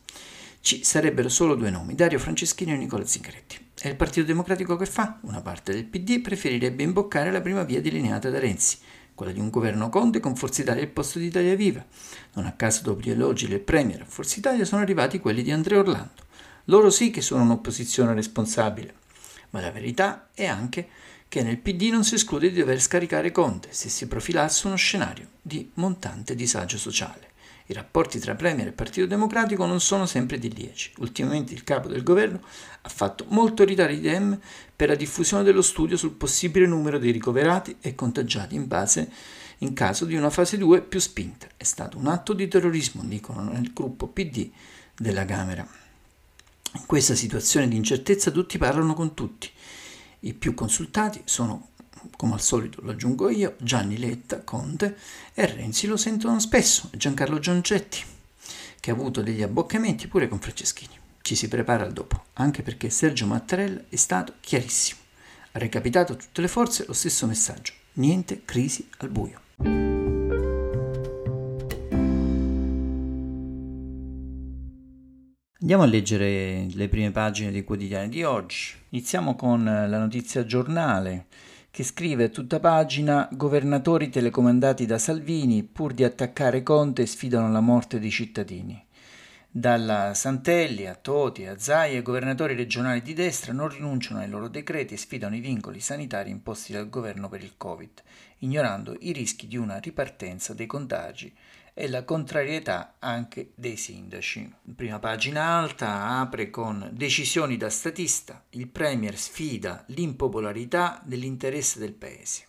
ci 0.61 0.83
sarebbero 0.83 1.29
solo 1.29 1.55
due 1.55 1.69
nomi, 1.69 1.95
Dario 1.95 2.19
Franceschini 2.19 2.73
e 2.73 2.77
Nicola 2.77 3.05
Zingaretti. 3.05 3.64
E 3.77 3.89
il 3.89 3.97
Partito 3.97 4.25
Democratico 4.25 4.77
che 4.77 4.85
fa? 4.85 5.19
Una 5.23 5.41
parte 5.41 5.73
del 5.73 5.83
PD 5.83 6.21
preferirebbe 6.21 6.83
imboccare 6.83 7.29
la 7.29 7.41
prima 7.41 7.63
via 7.63 7.81
delineata 7.81 8.29
da 8.29 8.39
Renzi, 8.39 8.77
quella 9.13 9.33
di 9.33 9.39
un 9.41 9.49
governo 9.49 9.89
Conte 9.89 10.21
con 10.21 10.37
Forza 10.37 10.61
Italia 10.61 10.81
al 10.81 10.87
posto 10.87 11.19
di 11.19 11.25
Italia 11.25 11.55
Viva. 11.55 11.85
Non 12.33 12.45
a 12.45 12.53
caso 12.53 12.83
dopo 12.83 13.01
gli 13.01 13.09
elogi 13.09 13.47
del 13.47 13.59
Premier 13.59 14.01
a 14.01 14.05
Forza 14.05 14.39
Italia 14.39 14.63
sono 14.63 14.81
arrivati 14.81 15.19
quelli 15.19 15.43
di 15.43 15.51
Andrea 15.51 15.79
Orlando. 15.79 16.23
Loro 16.65 16.89
sì 16.89 17.11
che 17.11 17.19
sono 17.21 17.43
un'opposizione 17.43 18.13
responsabile, 18.13 18.95
ma 19.49 19.59
la 19.59 19.71
verità 19.71 20.29
è 20.33 20.45
anche 20.45 20.87
che 21.27 21.43
nel 21.43 21.57
PD 21.57 21.89
non 21.91 22.05
si 22.05 22.15
esclude 22.15 22.49
di 22.49 22.59
dover 22.59 22.79
scaricare 22.79 23.31
Conte 23.31 23.67
se 23.71 23.89
si 23.89 24.07
profilasse 24.07 24.67
uno 24.67 24.77
scenario 24.77 25.27
di 25.41 25.69
montante 25.73 26.33
disagio 26.33 26.77
sociale. 26.77 27.33
I 27.67 27.73
rapporti 27.73 28.19
tra 28.19 28.35
Premier 28.35 28.67
e 28.67 28.71
Partito 28.71 29.07
Democratico 29.07 29.65
non 29.65 29.81
sono 29.81 30.05
sempre 30.05 30.37
di 30.37 30.53
lieci. 30.53 30.91
Ultimamente 30.99 31.53
il 31.53 31.63
capo 31.63 31.87
del 31.87 32.03
governo 32.03 32.41
ha 32.81 32.89
fatto 32.89 33.25
molto 33.29 33.63
ridare 33.63 33.93
i 33.93 34.01
Dem 34.01 34.39
per 34.75 34.89
la 34.89 34.95
diffusione 34.95 35.43
dello 35.43 35.63
studio 35.63 35.97
sul 35.97 36.11
possibile 36.11 36.67
numero 36.67 36.99
dei 36.99 37.11
ricoverati 37.11 37.77
e 37.81 37.95
contagiati 37.95 38.53
in 38.53 38.67
base 38.67 39.09
in 39.59 39.73
caso 39.73 40.05
di 40.05 40.15
una 40.15 40.29
fase 40.29 40.57
2 40.57 40.81
più 40.81 40.99
spinta. 40.99 41.47
È 41.57 41.63
stato 41.63 41.97
un 41.97 42.05
atto 42.05 42.33
di 42.33 42.47
terrorismo, 42.47 43.01
dicono 43.03 43.41
nel 43.41 43.71
gruppo 43.73 44.07
PD 44.07 44.49
della 44.95 45.25
Camera. 45.25 45.67
In 46.73 46.85
questa 46.85 47.15
situazione 47.15 47.67
di 47.67 47.77
incertezza 47.77 48.29
tutti 48.29 48.59
parlano 48.59 48.93
con 48.93 49.15
tutti. 49.15 49.49
I 50.19 50.33
più 50.33 50.53
consultati 50.53 51.21
sono 51.23 51.69
come 52.15 52.33
al 52.33 52.41
solito 52.41 52.81
lo 52.81 52.91
aggiungo 52.91 53.29
io, 53.29 53.55
Gianni 53.59 53.97
Letta, 53.97 54.41
Conte 54.41 54.97
e 55.33 55.45
Renzi 55.45 55.87
lo 55.87 55.97
sentono 55.97 56.39
spesso, 56.39 56.89
Giancarlo 56.91 57.39
Giancetti, 57.39 58.03
che 58.79 58.91
ha 58.91 58.93
avuto 58.93 59.21
degli 59.21 59.41
abboccamenti 59.41 60.07
pure 60.07 60.27
con 60.27 60.39
Franceschini. 60.39 60.97
Ci 61.21 61.35
si 61.35 61.47
prepara 61.47 61.83
al 61.83 61.93
dopo, 61.93 62.25
anche 62.33 62.61
perché 62.61 62.89
Sergio 62.89 63.25
Mattarella 63.25 63.81
è 63.89 63.95
stato 63.95 64.33
chiarissimo. 64.39 64.99
Ha 65.53 65.59
recapitato 65.59 66.13
a 66.13 66.15
tutte 66.15 66.41
le 66.41 66.47
forze 66.47 66.85
lo 66.85 66.93
stesso 66.93 67.25
messaggio, 67.25 67.73
niente 67.93 68.43
crisi 68.45 68.87
al 68.97 69.09
buio. 69.09 69.41
Andiamo 75.65 75.81
a 75.81 75.87
leggere 75.87 76.67
le 76.69 76.87
prime 76.89 77.09
pagine 77.09 77.49
dei 77.49 77.63
quotidiani 77.63 78.07
di 78.07 78.23
oggi. 78.23 78.73
Iniziamo 78.89 79.35
con 79.35 79.63
la 79.63 79.97
notizia 79.97 80.45
giornale 80.45 81.25
che 81.75 81.83
scrive 81.83 82.23
a 82.23 82.29
tutta 82.29 82.61
pagina 82.61 83.27
governatori 83.33 84.09
telecomandati 84.09 84.85
da 84.85 84.97
Salvini 84.97 85.61
pur 85.63 85.93
di 85.93 86.05
attaccare 86.05 86.63
Conte 86.63 87.05
sfidano 87.05 87.51
la 87.51 87.59
morte 87.59 87.99
dei 87.99 88.11
cittadini. 88.11 88.81
Dalla 89.51 90.13
Santelli 90.13 90.87
a 90.87 90.95
Toti 90.95 91.45
a 91.45 91.59
Zai, 91.59 91.97
i 91.97 92.01
governatori 92.01 92.55
regionali 92.55 93.01
di 93.01 93.11
destra 93.11 93.51
non 93.51 93.67
rinunciano 93.67 94.21
ai 94.21 94.29
loro 94.29 94.47
decreti 94.47 94.93
e 94.93 94.97
sfidano 94.97 95.35
i 95.35 95.41
vincoli 95.41 95.81
sanitari 95.81 96.29
imposti 96.29 96.71
dal 96.71 96.87
governo 96.87 97.27
per 97.27 97.43
il 97.43 97.55
Covid, 97.57 98.01
ignorando 98.37 98.95
i 99.01 99.11
rischi 99.11 99.45
di 99.45 99.57
una 99.57 99.75
ripartenza 99.75 100.53
dei 100.53 100.67
contagi 100.67 101.35
e 101.77 101.89
la 101.89 102.05
contrarietà 102.05 102.95
anche 102.99 103.51
dei 103.53 103.75
sindaci. 103.75 104.49
Prima 104.73 104.97
pagina 104.97 105.43
alta 105.43 106.19
apre 106.19 106.49
con 106.49 106.89
decisioni 106.93 107.57
da 107.57 107.69
statista, 107.69 108.45
il 108.51 108.69
Premier 108.69 109.17
sfida 109.17 109.83
l'impopolarità 109.87 111.01
dell'interesse 111.03 111.77
del 111.79 111.91
Paese. 111.91 112.47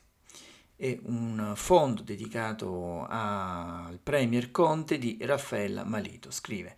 E 0.77 1.01
un 1.03 1.55
fondo 1.57 2.03
dedicato 2.03 3.05
al 3.09 3.99
Premier 4.01 4.53
Conte 4.53 4.97
di 4.97 5.19
Raffaella 5.21 5.83
Malito. 5.83 6.31
Scrive 6.31 6.77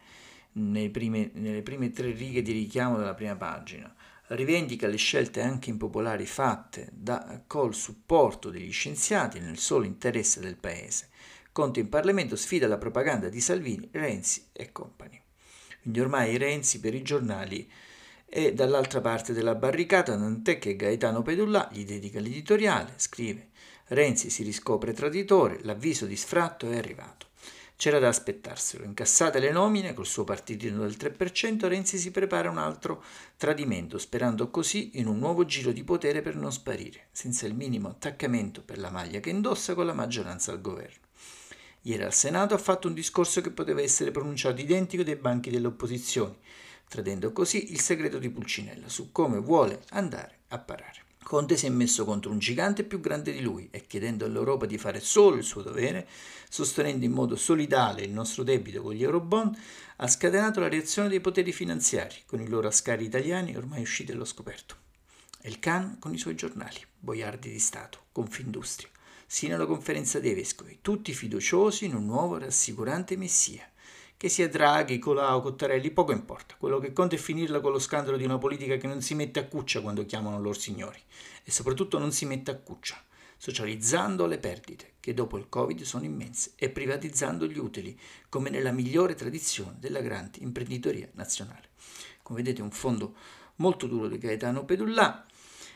prime, 0.91 1.31
nelle 1.35 1.63
prime 1.63 1.91
tre 1.91 2.13
righe 2.13 2.41
di 2.41 2.53
richiamo 2.53 2.97
della 2.97 3.15
prima 3.15 3.37
pagina 3.37 3.95
rivendica 4.29 4.87
le 4.87 4.97
scelte 4.97 5.41
anche 5.41 5.71
impopolari 5.71 6.27
fatte 6.27 6.91
da, 6.93 7.43
col 7.47 7.75
supporto 7.75 8.51
degli 8.51 8.73
scienziati 8.73 9.41
nel 9.41 9.57
solo 9.59 9.85
interesse 9.85 10.41
del 10.41 10.57
Paese 10.57 11.09
Conte 11.59 11.81
in 11.81 11.89
Parlamento 11.89 12.37
sfida 12.37 12.69
la 12.69 12.79
propaganda 12.79 13.29
di 13.29 13.41
Salvini, 13.41 13.89
Renzi 13.91 14.51
e 14.53 14.71
compagni. 14.71 15.21
Quindi 15.83 15.99
ormai 15.99 16.37
Renzi 16.37 16.79
per 16.79 16.95
i 16.95 17.03
giornali 17.03 17.69
è 18.25 18.53
dall'altra 18.53 19.01
parte 19.01 19.33
della 19.33 19.57
barricata, 19.57 20.17
tant'è 20.17 20.61
che 20.61 20.77
Gaetano 20.77 21.23
Pedullà 21.23 21.69
gli 21.73 21.85
dedica 21.85 22.21
l'editoriale, 22.21 22.93
scrive 22.95 23.49
Renzi 23.87 24.31
si 24.31 24.45
riscopre 24.45 24.93
traditore, 24.93 25.59
l'avviso 25.63 26.07
di 26.07 26.15
sfratto 26.15 26.71
è 26.71 26.77
arrivato. 26.77 27.27
C'era 27.75 27.99
da 27.99 28.07
aspettarselo. 28.07 28.85
Incassate 28.85 29.41
le 29.41 29.51
nomine 29.51 29.95
col 29.95 30.07
suo 30.07 30.23
partitino 30.23 30.83
del 30.83 30.97
3%, 30.97 31.67
Renzi 31.67 31.99
si 31.99 32.13
prepara 32.13 32.51
un 32.51 32.59
altro 32.59 33.03
tradimento, 33.37 33.99
sperando 33.99 34.49
così 34.51 35.01
in 35.01 35.09
un 35.09 35.19
nuovo 35.19 35.45
giro 35.45 35.73
di 35.73 35.83
potere 35.83 36.23
per 36.23 36.37
non 36.37 36.53
sparire, 36.53 37.09
senza 37.11 37.49
il 37.49 37.55
minimo 37.55 37.89
attaccamento 37.89 38.63
per 38.63 38.79
la 38.79 38.91
maglia 38.91 39.19
che 39.19 39.31
indossa 39.31 39.75
con 39.75 39.87
la 39.87 39.93
maggioranza 39.93 40.53
al 40.53 40.61
governo. 40.61 41.07
Ieri 41.89 42.03
al 42.03 42.13
Senato 42.13 42.53
ha 42.53 42.59
fatto 42.59 42.87
un 42.87 42.93
discorso 42.93 43.41
che 43.41 43.51
poteva 43.51 43.81
essere 43.81 44.11
pronunciato 44.11 44.61
identico 44.61 45.03
dai 45.03 45.17
banchi 45.17 45.49
delle 45.49 45.69
opposizioni, 45.69 46.37
tradendo 46.87 47.33
così 47.33 47.73
il 47.73 47.81
segreto 47.81 48.19
di 48.19 48.29
Pulcinella 48.29 48.91
su 48.91 49.11
come 49.11 49.39
vuole 49.39 49.85
andare 49.93 50.41
a 50.49 50.59
parare. 50.59 51.05
Conte 51.23 51.57
si 51.57 51.65
è 51.65 51.71
messo 51.71 52.05
contro 52.05 52.31
un 52.31 52.39
gigante 52.39 52.85
più 52.85 53.01
grande 53.01 53.33
di 53.33 53.41
lui 53.41 53.69
e 53.71 53.87
chiedendo 53.87 54.27
all'Europa 54.27 54.67
di 54.67 54.77
fare 54.77 55.01
solo 55.01 55.37
il 55.37 55.45
suo 55.45 55.63
dovere, 55.63 56.07
sostenendo 56.51 57.07
in 57.07 57.13
modo 57.13 57.37
solidale 57.37 58.03
il 58.03 58.13
nostro 58.13 58.43
debito 58.43 58.83
con 58.83 58.93
gli 58.93 59.03
Eurobond, 59.03 59.57
ha 59.97 60.07
scatenato 60.07 60.61
la 60.61 60.69
reazione 60.69 61.09
dei 61.09 61.21
poteri 61.21 61.53
finanziari, 61.53 62.17
con 62.27 62.43
i 62.43 62.49
loro 62.49 62.69
ascari 62.69 63.07
italiani 63.07 63.57
ormai 63.57 63.81
usciti 63.81 64.13
allo 64.13 64.27
scoperto. 64.27 64.77
E 65.41 65.49
il 65.49 65.59
Can 65.59 65.99
con 65.99 66.13
i 66.13 66.19
suoi 66.19 66.35
giornali, 66.35 66.85
boiardi 66.99 67.51
di 67.51 67.59
Stato, 67.59 68.01
Confindustria, 68.13 68.91
sino 69.31 69.57
alla 69.57 69.67
conferenza 69.67 70.21
dei 70.21 70.33
vescovi, 70.33 70.79
tutti 70.81 71.13
fiduciosi 71.13 71.85
in 71.85 71.95
un 71.95 72.07
nuovo 72.07 72.39
rassicurante 72.39 73.15
messia 73.15 73.71
che 74.17 74.31
sia 74.31 74.49
Draghi, 74.49 74.99
Colau, 74.99 75.43
Cottarelli, 75.43 75.91
poco 75.91 76.13
importa. 76.13 76.57
Quello 76.59 76.79
che 76.79 76.95
conta 76.95 77.15
è 77.15 77.19
finirla 77.19 77.61
con 77.61 77.71
lo 77.71 77.79
scandalo 77.79 78.17
di 78.17 78.25
una 78.25 78.39
politica 78.39 78.79
che 78.79 78.87
non 78.87 79.03
si 79.03 79.15
mette 79.15 79.39
a 79.39 79.47
cuccia 79.47 79.83
quando 79.83 80.07
chiamano 80.07 80.41
loro 80.41 80.59
signori 80.59 80.99
e 81.45 81.51
soprattutto 81.51 81.99
non 81.99 82.11
si 82.11 82.25
mette 82.25 82.51
a 82.51 82.57
cuccia, 82.57 83.01
socializzando 83.37 84.25
le 84.27 84.39
perdite 84.39 84.95
che 84.99 85.13
dopo 85.13 85.37
il 85.37 85.49
Covid 85.51 85.83
sono 85.83 86.05
immense 86.05 86.53
e 86.57 86.71
privatizzando 86.71 87.47
gli 87.47 87.59
utili, 87.59 87.97
come 88.31 88.49
nella 88.49 88.73
migliore 88.73 89.15
tradizione 89.15 89.77
della 89.79 90.01
grande 90.01 90.39
imprenditoria 90.41 91.09
nazionale. 91.13 91.69
Come 92.23 92.43
vedete 92.43 92.63
un 92.63 92.71
fondo 92.71 93.15
molto 93.57 93.87
duro 93.87 94.09
di 94.09 94.17
Gaetano 94.17 94.65
Pedullà, 94.65 95.25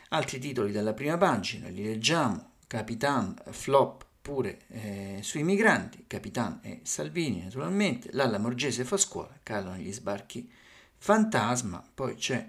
altri 0.09 0.39
titoli 0.39 0.71
dalla 0.71 0.93
prima 0.93 1.17
pagina, 1.17 1.69
li 1.69 1.83
leggiamo, 1.83 2.52
Capitan, 2.73 3.35
Flop, 3.51 4.03
pure 4.19 4.61
eh, 4.69 5.19
sui 5.21 5.43
migranti, 5.43 6.05
Capitan 6.07 6.57
e 6.63 6.79
Salvini 6.81 7.43
naturalmente, 7.43 8.09
Lalla 8.13 8.39
Morgese 8.39 8.83
fa 8.83 8.97
scuola, 8.97 9.29
calano 9.43 9.77
gli 9.77 9.93
sbarchi 9.93 10.49
fantasma, 10.97 11.87
poi 11.93 12.15
c'è 12.15 12.43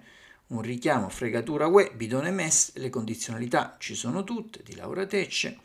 un 0.46 0.62
richiamo 0.62 1.10
fregatura 1.10 1.66
UE, 1.66 1.92
bidone 1.94 2.30
MES, 2.30 2.76
le 2.76 2.88
condizionalità 2.88 3.76
ci 3.78 3.94
sono 3.94 4.24
tutte, 4.24 4.62
di 4.64 4.74
Laura 4.74 5.04
Tecce, 5.04 5.58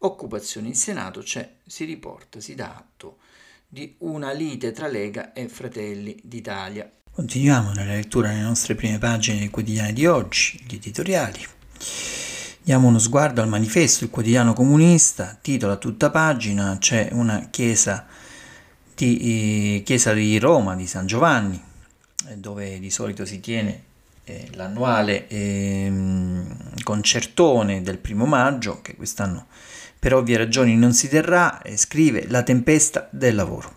occupazione 0.00 0.68
in 0.68 0.74
Senato, 0.74 1.20
c'è, 1.20 1.50
si 1.66 1.86
riporta, 1.86 2.40
si 2.40 2.54
dà 2.54 2.76
atto 2.76 3.16
di 3.66 3.94
una 4.00 4.32
lite 4.32 4.70
tra 4.72 4.86
Lega 4.86 5.32
e 5.32 5.48
Fratelli 5.48 6.14
d'Italia. 6.22 6.92
Continuiamo 7.10 7.72
nella 7.72 7.94
lettura 7.94 8.28
nelle 8.28 8.42
nostre 8.42 8.74
prime 8.74 8.98
pagine 8.98 9.38
dei 9.38 9.48
quotidiani 9.48 9.94
di 9.94 10.04
oggi, 10.04 10.62
gli 10.66 10.74
editoriali. 10.74 11.46
Diamo 12.68 12.88
uno 12.88 12.98
sguardo 12.98 13.40
al 13.40 13.48
manifesto, 13.48 14.04
il 14.04 14.10
quotidiano 14.10 14.52
comunista, 14.52 15.38
titola 15.40 15.76
tutta 15.76 16.10
pagina, 16.10 16.76
c'è 16.78 17.08
una 17.12 17.48
chiesa 17.48 18.04
di, 18.94 19.76
eh, 19.78 19.82
chiesa 19.82 20.12
di 20.12 20.38
Roma, 20.38 20.76
di 20.76 20.86
San 20.86 21.06
Giovanni, 21.06 21.58
eh, 22.28 22.36
dove 22.36 22.78
di 22.78 22.90
solito 22.90 23.24
si 23.24 23.40
tiene 23.40 23.84
eh, 24.24 24.50
l'annuale 24.52 25.26
eh, 25.28 25.90
concertone 26.82 27.80
del 27.80 27.96
primo 27.96 28.26
maggio, 28.26 28.82
che 28.82 28.96
quest'anno 28.96 29.46
per 29.98 30.12
ovvie 30.12 30.36
ragioni 30.36 30.76
non 30.76 30.92
si 30.92 31.08
terrà, 31.08 31.62
e 31.62 31.74
scrive 31.78 32.26
La 32.28 32.42
tempesta 32.42 33.08
del 33.10 33.34
lavoro. 33.34 33.76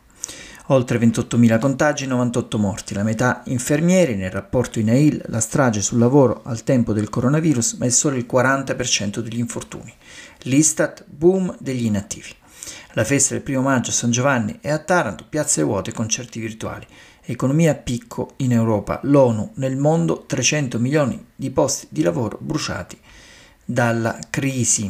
Oltre 0.72 0.98
28.000 0.98 1.60
contagi, 1.60 2.08
98 2.08 2.58
morti, 2.58 2.94
la 2.94 3.04
metà 3.04 3.42
infermieri. 3.48 4.16
Nel 4.16 4.32
rapporto 4.32 4.80
INAIL 4.80 5.22
la 5.26 5.42
strage 5.42 5.82
sul 5.82 6.00
lavoro 6.00 6.44
al 6.46 6.64
tempo 6.64 6.94
del 6.94 7.10
coronavirus, 7.10 7.74
ma 7.74 7.88
è 7.88 7.90
solo 7.90 8.16
il 8.16 8.26
40% 8.26 9.20
degli 9.20 9.38
infortuni. 9.38 9.94
L'Istat, 10.44 11.04
boom 11.06 11.54
degli 11.60 11.84
inattivi. 11.84 12.30
La 12.94 13.04
festa 13.04 13.34
del 13.34 13.44
primo 13.44 13.62
maggio 13.62 13.90
a 13.90 13.94
San 13.94 14.12
Giovanni 14.12 14.60
e 14.62 14.72
a 14.72 14.78
Taranto, 14.78 15.26
piazze 15.28 15.62
vuote 15.62 15.92
concerti 15.92 16.40
virtuali. 16.40 16.88
Economia 17.26 17.72
a 17.72 17.76
picco 17.76 18.36
in 18.38 18.54
Europa, 18.54 19.02
l'ONU 19.04 19.52
nel 19.56 19.76
mondo 19.76 20.24
300 20.26 20.80
milioni 20.80 21.22
di 21.36 21.52
posti 21.52 21.88
di 21.90 22.02
lavoro 22.02 22.38
bruciati 22.40 22.98
dalla 23.66 24.18
crisi. 24.30 24.90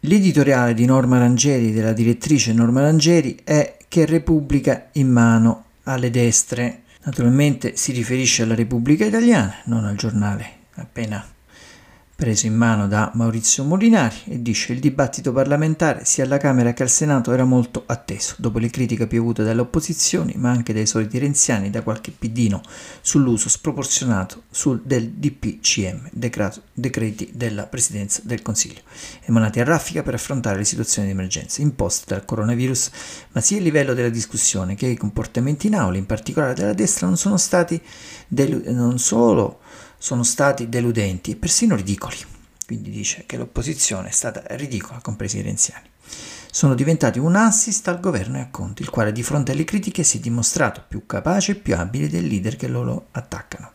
L'editoriale 0.00 0.74
di 0.74 0.84
Norma 0.84 1.16
Rangeri, 1.16 1.72
della 1.72 1.94
direttrice 1.94 2.52
Norma 2.52 2.82
Rangeri, 2.82 3.38
è 3.42 3.80
che 3.92 4.06
Repubblica 4.06 4.88
in 4.92 5.10
mano 5.10 5.64
alle 5.82 6.10
destre. 6.10 6.84
Naturalmente 7.02 7.76
si 7.76 7.92
riferisce 7.92 8.42
alla 8.42 8.54
Repubblica 8.54 9.04
Italiana, 9.04 9.56
non 9.64 9.84
al 9.84 9.96
giornale 9.96 10.46
appena 10.76 11.22
preso 12.22 12.46
in 12.46 12.54
mano 12.54 12.86
da 12.86 13.10
Maurizio 13.14 13.64
Molinari 13.64 14.14
e 14.26 14.40
dice 14.40 14.72
il 14.72 14.78
dibattito 14.78 15.32
parlamentare 15.32 16.04
sia 16.04 16.22
alla 16.22 16.36
Camera 16.36 16.72
che 16.72 16.84
al 16.84 16.88
Senato 16.88 17.32
era 17.32 17.42
molto 17.42 17.82
atteso, 17.84 18.36
dopo 18.38 18.60
le 18.60 18.70
critiche 18.70 19.08
piovute 19.08 19.42
dalle 19.42 19.62
opposizioni, 19.62 20.34
ma 20.36 20.52
anche 20.52 20.72
dai 20.72 20.86
soliti 20.86 21.18
renziani 21.18 21.68
da 21.68 21.82
qualche 21.82 22.12
piddino 22.16 22.60
sull'uso 23.00 23.48
sproporzionato 23.48 24.44
sul, 24.52 24.82
del 24.84 25.10
DPCM, 25.10 26.10
decreto, 26.12 26.62
decreti 26.72 27.32
della 27.34 27.66
Presidenza 27.66 28.20
del 28.22 28.40
Consiglio, 28.40 28.82
emanati 29.24 29.58
a 29.58 29.64
raffica 29.64 30.04
per 30.04 30.14
affrontare 30.14 30.58
le 30.58 30.64
situazioni 30.64 31.08
di 31.08 31.14
emergenza 31.14 31.60
imposte 31.60 32.04
dal 32.14 32.24
coronavirus, 32.24 32.90
ma 33.32 33.40
sia 33.40 33.56
il 33.56 33.64
livello 33.64 33.94
della 33.94 34.10
discussione 34.10 34.76
che 34.76 34.86
i 34.86 34.96
comportamenti 34.96 35.66
in 35.66 35.74
aula, 35.74 35.96
in 35.96 36.06
particolare 36.06 36.54
della 36.54 36.72
destra, 36.72 37.08
non 37.08 37.16
sono 37.16 37.36
stati 37.36 37.82
delu- 38.28 38.68
non 38.68 39.00
solo 39.00 39.58
sono 40.02 40.24
stati 40.24 40.68
deludenti 40.68 41.30
e 41.30 41.36
persino 41.36 41.76
ridicoli. 41.76 42.16
Quindi 42.66 42.90
dice 42.90 43.22
che 43.24 43.36
l'opposizione 43.36 44.08
è 44.08 44.10
stata 44.10 44.42
ridicola, 44.56 44.98
compresi 45.00 45.38
i 45.38 45.42
renziani. 45.42 45.88
Sono 46.50 46.74
diventati 46.74 47.20
un 47.20 47.36
assist 47.36 47.86
al 47.86 48.00
governo 48.00 48.38
e 48.38 48.40
a 48.40 48.48
Conte, 48.50 48.82
il 48.82 48.90
quale 48.90 49.12
di 49.12 49.22
fronte 49.22 49.52
alle 49.52 49.62
critiche 49.62 50.02
si 50.02 50.18
è 50.18 50.20
dimostrato 50.20 50.82
più 50.88 51.06
capace 51.06 51.52
e 51.52 51.54
più 51.54 51.76
abile 51.76 52.08
del 52.08 52.26
leader 52.26 52.56
che 52.56 52.66
loro 52.66 53.06
attaccano. 53.12 53.70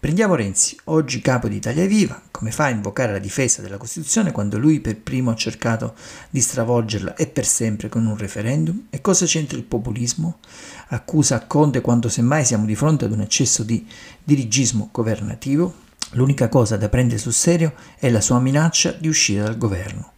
Prendiamo 0.00 0.36
Renzi, 0.36 0.78
oggi 0.84 1.20
capo 1.20 1.48
di 1.48 1.56
Italia 1.56 1.84
Viva, 1.84 2.22
come 2.30 2.52
fa 2.52 2.66
a 2.66 2.70
invocare 2.70 3.10
la 3.10 3.18
difesa 3.18 3.60
della 3.60 3.78
Costituzione 3.78 4.30
quando 4.30 4.56
lui 4.56 4.78
per 4.78 5.00
primo 5.00 5.32
ha 5.32 5.34
cercato 5.34 5.96
di 6.30 6.40
stravolgerla 6.40 7.16
e 7.16 7.26
per 7.26 7.44
sempre 7.44 7.88
con 7.88 8.06
un 8.06 8.16
referendum? 8.16 8.86
E 8.90 9.00
cosa 9.00 9.26
c'entra 9.26 9.58
il 9.58 9.64
populismo? 9.64 10.38
Accusa 10.90 11.44
Conte 11.46 11.82
quando 11.82 12.08
semmai 12.08 12.46
siamo 12.46 12.64
di 12.64 12.74
fronte 12.74 13.04
ad 13.04 13.12
un 13.12 13.20
eccesso 13.20 13.62
di 13.62 13.86
dirigismo 14.24 14.88
governativo? 14.90 15.86
L'unica 16.12 16.48
cosa 16.48 16.78
da 16.78 16.88
prendere 16.88 17.18
sul 17.18 17.34
serio 17.34 17.74
è 17.98 18.08
la 18.08 18.22
sua 18.22 18.40
minaccia 18.40 18.92
di 18.92 19.06
uscire 19.06 19.42
dal 19.42 19.58
governo. 19.58 20.12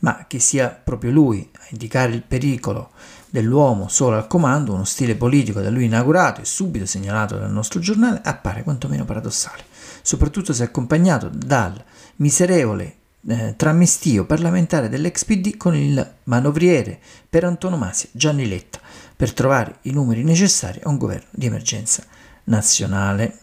Ma 0.00 0.26
che 0.26 0.38
sia 0.38 0.68
proprio 0.68 1.10
lui 1.10 1.48
a 1.54 1.62
indicare 1.70 2.12
il 2.12 2.22
pericolo 2.22 2.90
dell'uomo 3.30 3.88
solo 3.88 4.16
al 4.16 4.26
comando, 4.26 4.74
uno 4.74 4.84
stile 4.84 5.16
politico 5.16 5.60
da 5.62 5.70
lui 5.70 5.86
inaugurato 5.86 6.42
e 6.42 6.44
subito 6.44 6.84
segnalato 6.84 7.38
dal 7.38 7.50
nostro 7.50 7.80
giornale, 7.80 8.20
appare 8.22 8.62
quantomeno 8.62 9.06
paradossale, 9.06 9.62
soprattutto 10.02 10.52
se 10.52 10.64
accompagnato 10.64 11.30
dal 11.32 11.82
miserevole 12.16 12.96
eh, 13.26 13.54
tramestio 13.56 14.26
parlamentare 14.26 14.90
dell'ex 14.90 15.24
PD 15.24 15.56
con 15.56 15.74
il 15.74 16.14
manovriere 16.24 16.98
per 17.28 17.44
antonomasia 17.44 18.08
Gianni 18.12 18.46
Letta 18.46 18.80
per 19.20 19.34
trovare 19.34 19.80
i 19.82 19.90
numeri 19.90 20.24
necessari 20.24 20.80
a 20.82 20.88
un 20.88 20.96
governo 20.96 21.28
di 21.32 21.44
emergenza 21.44 22.02
nazionale. 22.44 23.36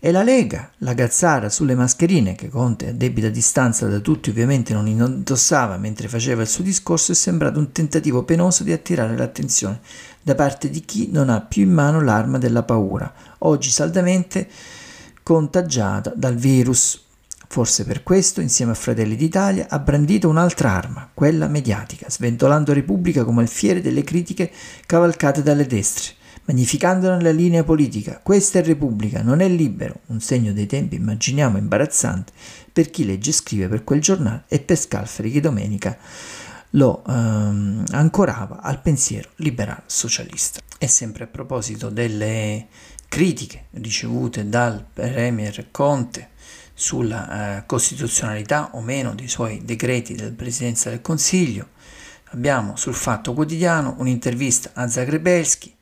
E 0.00 0.10
la 0.10 0.24
Lega, 0.24 0.68
la 0.78 0.94
gazzara 0.94 1.48
sulle 1.48 1.76
mascherine 1.76 2.34
che 2.34 2.48
Conte 2.48 2.88
a 2.88 2.92
debita 2.92 3.28
distanza 3.28 3.86
da 3.86 4.00
tutti 4.00 4.30
ovviamente 4.30 4.72
non 4.72 4.88
indossava 4.88 5.76
mentre 5.76 6.08
faceva 6.08 6.42
il 6.42 6.48
suo 6.48 6.64
discorso, 6.64 7.12
è 7.12 7.14
sembrato 7.14 7.60
un 7.60 7.70
tentativo 7.70 8.24
penoso 8.24 8.64
di 8.64 8.72
attirare 8.72 9.16
l'attenzione 9.16 9.78
da 10.20 10.34
parte 10.34 10.68
di 10.70 10.80
chi 10.80 11.08
non 11.12 11.28
ha 11.28 11.40
più 11.40 11.62
in 11.62 11.70
mano 11.70 12.00
l'arma 12.00 12.38
della 12.38 12.64
paura, 12.64 13.14
oggi 13.38 13.70
saldamente 13.70 14.48
contagiata 15.22 16.12
dal 16.16 16.34
virus. 16.34 17.09
Forse 17.52 17.84
per 17.84 18.04
questo, 18.04 18.40
insieme 18.40 18.70
a 18.70 18.76
Fratelli 18.76 19.16
d'Italia, 19.16 19.66
ha 19.68 19.80
brandito 19.80 20.28
un'altra 20.28 20.70
arma, 20.70 21.10
quella 21.12 21.48
mediatica, 21.48 22.08
sventolando 22.08 22.72
Repubblica 22.72 23.24
come 23.24 23.40
alfiere 23.40 23.80
delle 23.80 24.04
critiche 24.04 24.52
cavalcate 24.86 25.42
dalle 25.42 25.66
destre 25.66 26.12
magnificandone 26.44 27.20
la 27.20 27.32
linea 27.32 27.64
politica. 27.64 28.20
Questa 28.22 28.60
è 28.60 28.62
Repubblica, 28.62 29.22
non 29.22 29.40
è 29.40 29.48
libero, 29.48 30.02
un 30.06 30.20
segno 30.20 30.52
dei 30.52 30.66
tempi, 30.66 30.94
immaginiamo, 30.94 31.58
imbarazzante 31.58 32.32
per 32.72 32.88
chi 32.88 33.04
legge 33.04 33.30
e 33.30 33.32
scrive 33.32 33.66
per 33.66 33.82
quel 33.82 34.00
giornale 34.00 34.44
e 34.46 34.60
per 34.60 34.78
Scalfari 34.78 35.32
che 35.32 35.40
domenica 35.40 35.98
lo 36.70 37.02
ehm, 37.04 37.84
ancorava 37.90 38.60
al 38.62 38.80
pensiero 38.80 39.30
liberal 39.36 39.82
socialista. 39.86 40.60
E 40.78 40.86
sempre 40.86 41.24
a 41.24 41.26
proposito 41.26 41.88
delle 41.88 42.68
critiche 43.08 43.64
ricevute 43.72 44.48
dal 44.48 44.84
Premier 44.92 45.66
Conte 45.72 46.28
sulla 46.80 47.58
eh, 47.58 47.66
costituzionalità 47.66 48.70
o 48.72 48.80
meno 48.80 49.14
dei 49.14 49.28
suoi 49.28 49.60
decreti 49.62 50.14
del 50.14 50.32
Presidenza 50.32 50.88
del 50.88 51.02
Consiglio, 51.02 51.68
abbiamo 52.30 52.74
sul 52.76 52.94
Fatto 52.94 53.34
Quotidiano 53.34 53.96
un'intervista 53.98 54.70
a 54.72 54.88
Zagrebelski 54.88 55.76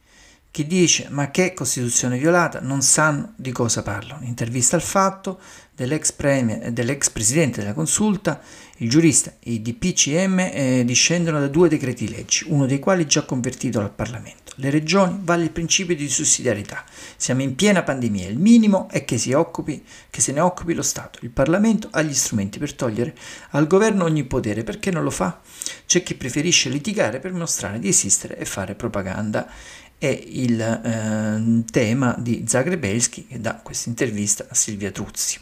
che 0.51 0.67
dice 0.67 1.07
ma 1.11 1.31
che 1.31 1.55
Costituzione 1.55 2.19
violata 2.19 2.59
non 2.61 2.83
sanno 2.83 3.33
di 3.37 3.53
cosa 3.53 3.83
parlano. 3.83 4.27
Intervista 4.27 4.75
al 4.75 4.83
fatto 4.83 5.39
dell'ex, 5.73 6.11
premier, 6.11 6.73
dell'ex 6.73 7.11
presidente 7.11 7.61
della 7.61 7.75
consulta, 7.75 8.41
il 8.79 8.91
giurista 8.91 9.33
i 9.45 9.63
DPCM 9.63 10.39
eh, 10.41 10.83
discendono 10.85 11.39
da 11.39 11.47
due 11.47 11.69
decreti 11.69 12.09
leggi, 12.09 12.45
uno 12.49 12.67
dei 12.67 12.81
quali 12.81 13.07
già 13.07 13.23
convertito 13.25 13.79
dal 13.79 13.93
Parlamento. 13.93 14.48
Le 14.61 14.71
regioni 14.71 15.21
vale 15.23 15.45
il 15.45 15.53
principio 15.53 15.95
di 15.95 16.09
sussidiarietà. 16.09 16.85
Siamo 17.17 17.43
in 17.43 17.55
piena 17.55 17.85
pandemia, 17.85 18.29
il 18.29 18.39
minimo 18.39 18.89
è 18.91 19.05
che, 19.05 19.35
occupi, 19.35 19.85
che 20.11 20.21
se 20.21 20.33
ne 20.33 20.41
occupi 20.41 20.75
lo 20.75 20.83
Stato. 20.83 21.21
Il 21.23 21.31
Parlamento 21.31 21.89
ha 21.93 22.03
gli 22.03 22.13
strumenti 22.13 22.59
per 22.59 22.75
togliere 22.75 23.15
al 23.51 23.69
governo 23.69 24.03
ogni 24.03 24.25
potere, 24.25 24.65
perché 24.65 24.91
non 24.91 25.05
lo 25.05 25.11
fa? 25.11 25.41
C'è 25.87 26.03
chi 26.03 26.17
preferisce 26.17 26.71
litigare 26.71 27.21
per 27.21 27.33
mostrare 27.33 27.79
di 27.79 27.87
esistere 27.87 28.37
e 28.37 28.45
fare 28.45 28.75
propaganda 28.75 29.49
è 29.97 30.07
il 30.07 30.61
eh, 30.61 31.65
tema 31.71 32.17
di 32.19 32.45
Zagrebelski 32.47 33.27
che 33.27 33.41
dà 33.41 33.55
questa 33.63 33.89
intervista 33.89 34.47
a 34.49 34.55
Silvia 34.55 34.91
Truzzi. 34.91 35.39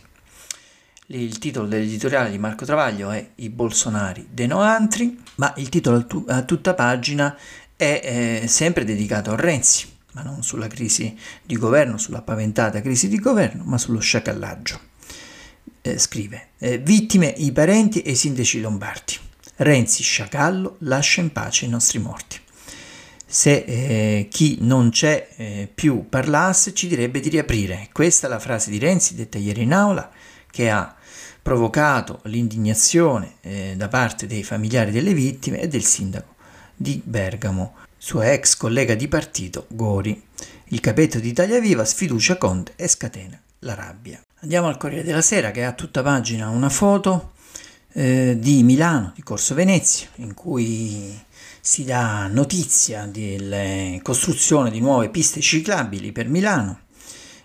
Il 1.09 1.39
titolo 1.39 1.69
dell'editoriale 1.69 2.31
di 2.31 2.39
Marco 2.39 2.65
Travaglio 2.65 3.11
è 3.11 3.31
I 3.37 3.49
Bolsonari 3.49 4.27
de 4.29 4.47
Noantri, 4.47 5.23
ma 5.37 5.53
il 5.59 5.69
titolo 5.69 6.05
a 6.27 6.43
tutta 6.43 6.75
pagina 6.75 7.37
è 7.77 8.41
eh, 8.43 8.49
sempre 8.49 8.85
dedicato 8.85 9.31
a 9.31 9.37
Renzi, 9.37 9.87
ma 10.13 10.23
non 10.23 10.43
sulla 10.43 10.67
crisi 10.67 11.17
di 11.43 11.57
governo, 11.57 11.99
sulla 11.99 12.23
paventata 12.23 12.81
crisi 12.81 13.09
di 13.09 13.19
governo, 13.19 13.63
ma 13.65 13.79
sullo 13.79 14.01
sciacallaggio. 14.01 14.81
Eh, 15.83 15.99
scrive, 15.99 16.49
eh, 16.59 16.79
vittime 16.79 17.33
i 17.37 17.53
parenti 17.53 18.03
e 18.03 18.13
i 18.13 18.17
sindaci 18.17 18.61
lombardi. 18.61 19.15
Renzi 19.57 20.03
sciacallo 20.03 20.77
lascia 20.81 21.21
in 21.21 21.33
pace 21.33 21.65
i 21.65 21.69
nostri 21.69 21.99
morti 21.99 22.41
se 23.29 23.65
eh, 23.67 24.29
chi 24.31 24.59
non 24.61 24.91
c'è 24.91 25.29
eh, 25.37 25.69
più 25.75 26.09
parlasse 26.09 26.73
ci 26.73 26.87
direbbe 26.87 27.19
di 27.19 27.29
riaprire. 27.29 27.89
Questa 27.93 28.29
è 28.29 28.31
la 28.31 28.39
frase 28.39 28.71
di 28.71 28.79
Renzi 28.79 29.17
detta 29.17 29.37
ieri 29.37 29.63
in 29.63 29.73
aula 29.73 30.11
che 30.49 30.71
ha 30.71 30.95
provocato 31.43 32.21
l'indignazione 32.25 33.35
eh, 33.41 33.75
da 33.77 33.89
parte 33.89 34.27
dei 34.27 34.45
familiari 34.45 34.93
delle 34.93 35.13
vittime 35.13 35.61
e 35.61 35.69
del 35.69 35.85
sindaco 35.85 36.36
di 36.77 37.01
Bergamo, 37.03 37.75
sua 37.97 38.33
ex 38.33 38.57
collega 38.57 38.95
di 38.95 39.09
partito 39.09 39.67
Gori. 39.69 40.23
Il 40.67 40.81
capetto 40.81 41.19
di 41.19 41.29
Italia 41.29 41.59
Viva 41.61 41.85
sfiducia 41.85 42.37
Conte 42.37 42.75
e 42.77 42.87
scatena 42.89 43.41
la 43.61 43.75
rabbia. 43.75 44.21
Andiamo 44.41 44.69
al 44.69 44.77
Corriere 44.77 45.05
della 45.05 45.23
Sera 45.23 45.51
che 45.51 45.65
ha 45.65 45.73
tutta 45.73 46.03
pagina 46.03 46.51
una 46.51 46.69
foto 46.69 47.33
eh, 47.93 48.37
di 48.39 48.63
Milano, 48.63 49.13
di 49.15 49.23
Corso 49.23 49.55
Venezia, 49.55 50.09
in 50.17 50.35
cui 50.35 51.19
si 51.61 51.85
dà 51.85 52.29
notizia 52.29 53.07
della 53.07 54.01
costruzione 54.03 54.71
di 54.71 54.79
nuove 54.79 55.09
piste 55.09 55.41
ciclabili 55.41 56.13
per 56.13 56.29
Milano. 56.29 56.81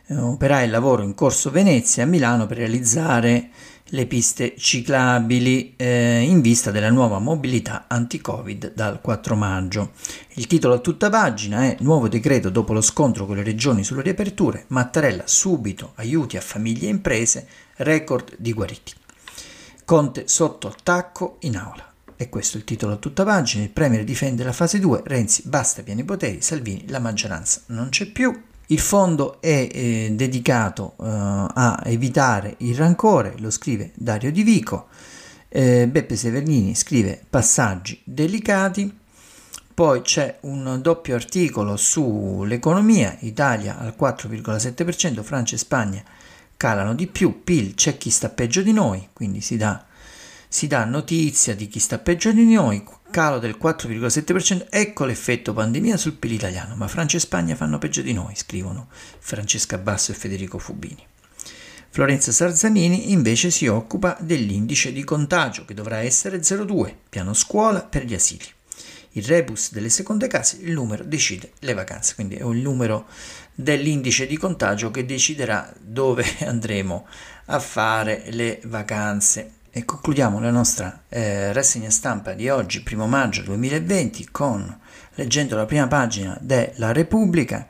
Eh, 0.08 0.16
operai 0.16 0.66
il 0.66 0.72
lavoro 0.72 1.02
in 1.04 1.16
corso 1.16 1.50
Venezia 1.50 2.04
a 2.04 2.06
Milano 2.06 2.46
per 2.46 2.58
realizzare 2.58 3.50
le 3.94 4.06
piste 4.06 4.56
ciclabili 4.58 5.74
eh, 5.76 6.22
in 6.22 6.42
vista 6.42 6.72
della 6.72 6.90
nuova 6.90 7.20
mobilità 7.20 7.86
anti-Covid 7.88 8.74
dal 8.74 9.02
4 9.02 9.36
maggio. 9.36 9.92
Il 10.36 10.48
titolo 10.48 10.76
a 10.76 10.80
tutta 10.80 11.10
pagina 11.10 11.64
è 11.64 11.78
Nuovo 11.80 12.08
decreto 12.08 12.50
dopo 12.50 12.74
lo 12.74 12.82
scontro 12.82 13.26
con 13.26 13.36
le 13.36 13.44
regioni 13.44 13.84
sulle 13.84 14.02
riaperture, 14.02 14.66
Mattarella 14.68 15.24
subito 15.26 15.92
aiuti 15.96 16.38
a 16.38 16.42
famiglie 16.42 16.88
e 16.88 16.92
imprese, 16.92 17.48
record 17.78 18.36
di 18.38 18.54
guariti. 18.54 18.94
Conte 19.84 20.28
sotto 20.28 20.68
attacco 20.68 21.38
in 21.42 21.58
aula. 21.58 21.90
E 22.16 22.30
questo 22.30 22.56
è 22.56 22.60
il 22.60 22.66
titolo 22.66 22.94
a 22.94 22.98
tutta 22.98 23.26
pagina. 23.26 23.64
Il 23.64 23.72
Premier 23.72 24.04
difende 24.04 24.44
la 24.44 24.54
fase 24.54 24.80
2, 24.80 25.02
Renzi 25.06 25.44
basta 25.48 25.82
pieni 25.82 26.04
poteri, 26.04 26.42
Salvini 26.42 26.86
la 26.88 27.00
maggioranza 27.00 27.62
non 27.68 27.90
c'è 27.90 28.06
più. 28.06 28.50
Il 28.72 28.80
fondo 28.80 29.42
è 29.42 29.68
eh, 29.70 30.12
dedicato 30.14 30.94
eh, 30.98 31.06
a 31.06 31.82
evitare 31.84 32.56
il 32.60 32.74
rancore, 32.74 33.34
lo 33.40 33.50
scrive 33.50 33.92
Dario 33.96 34.32
Di 34.32 34.44
Vico. 34.44 34.88
Eh, 35.50 35.90
Beppe 35.90 36.16
Severnini 36.16 36.74
scrive 36.74 37.22
passaggi 37.30 38.00
delicati. 38.06 39.00
Poi 39.74 40.02
c'è 40.02 40.38
un 40.44 40.80
doppio 40.82 41.16
articolo 41.16 41.76
sull'economia, 41.76 43.18
Italia 43.20 43.78
al 43.78 43.94
4,7%, 44.00 45.22
Francia 45.22 45.56
e 45.56 45.60
Spagna 45.60 46.04
calano 46.56 46.96
di 46.96 47.08
più, 47.08 47.44
PIL 47.44 47.74
c'è 47.74 47.98
chi 47.98 48.10
sta 48.10 48.30
peggio 48.30 48.62
di 48.62 48.72
noi, 48.72 49.10
quindi 49.12 49.42
si 49.42 49.58
dà 49.58 49.84
si 50.54 50.68
dà 50.68 50.84
notizia 50.84 51.56
di 51.56 51.70
chi 51.70 51.80
sta 51.80 51.98
peggio 51.98 52.34
di 52.34 52.44
noi, 52.54 52.84
calo 53.12 53.38
del 53.38 53.58
4,7%, 53.62 54.66
ecco 54.70 55.06
l'effetto 55.06 55.54
pandemia 55.54 55.98
sul 55.98 56.14
PIL 56.14 56.32
italiano, 56.32 56.76
ma 56.76 56.88
Francia 56.88 57.18
e 57.18 57.20
Spagna 57.20 57.56
fanno 57.56 57.78
peggio 57.78 58.02
di 58.02 58.14
noi, 58.14 58.36
scrivono 58.36 58.88
Francesca 59.20 59.78
Basso 59.78 60.12
e 60.12 60.16
Federico 60.16 60.58
Fubini. 60.58 61.06
Florenza 61.90 62.32
Sarzanini 62.32 63.12
invece 63.12 63.52
si 63.52 63.68
occupa 63.68 64.18
dell'indice 64.20 64.94
di 64.94 65.04
contagio 65.04 65.66
che 65.66 65.74
dovrà 65.74 65.98
essere 65.98 66.40
0,2, 66.40 66.94
piano 67.10 67.34
scuola 67.34 67.82
per 67.82 68.06
gli 68.06 68.14
asili. 68.14 68.46
Il 69.12 69.26
rebus 69.26 69.74
delle 69.74 69.90
seconde 69.90 70.28
case, 70.28 70.58
il 70.62 70.72
numero 70.72 71.04
decide 71.04 71.52
le 71.60 71.74
vacanze, 71.74 72.16
quindi 72.16 72.36
è 72.36 72.46
il 72.46 72.60
numero 72.60 73.08
dell'indice 73.54 74.26
di 74.26 74.38
contagio 74.38 74.90
che 74.90 75.06
deciderà 75.06 75.72
dove 75.80 76.26
andremo 76.48 77.06
a 77.48 77.60
fare 77.60 78.24
le 78.30 78.62
vacanze. 78.64 79.60
E 79.74 79.86
concludiamo 79.86 80.42
la 80.42 80.52
nostra 80.52 81.04
eh, 81.08 81.54
rassegna 81.54 81.90
stampa 81.90 82.34
di 82.34 82.50
oggi, 82.50 82.84
primo 82.84 83.08
maggio 83.08 83.42
2020, 83.44 84.28
con 84.30 84.80
leggendo 85.16 85.56
la 85.56 85.66
prima 85.66 85.88
pagina 85.88 86.38
della 86.42 86.92
Repubblica 86.92 87.70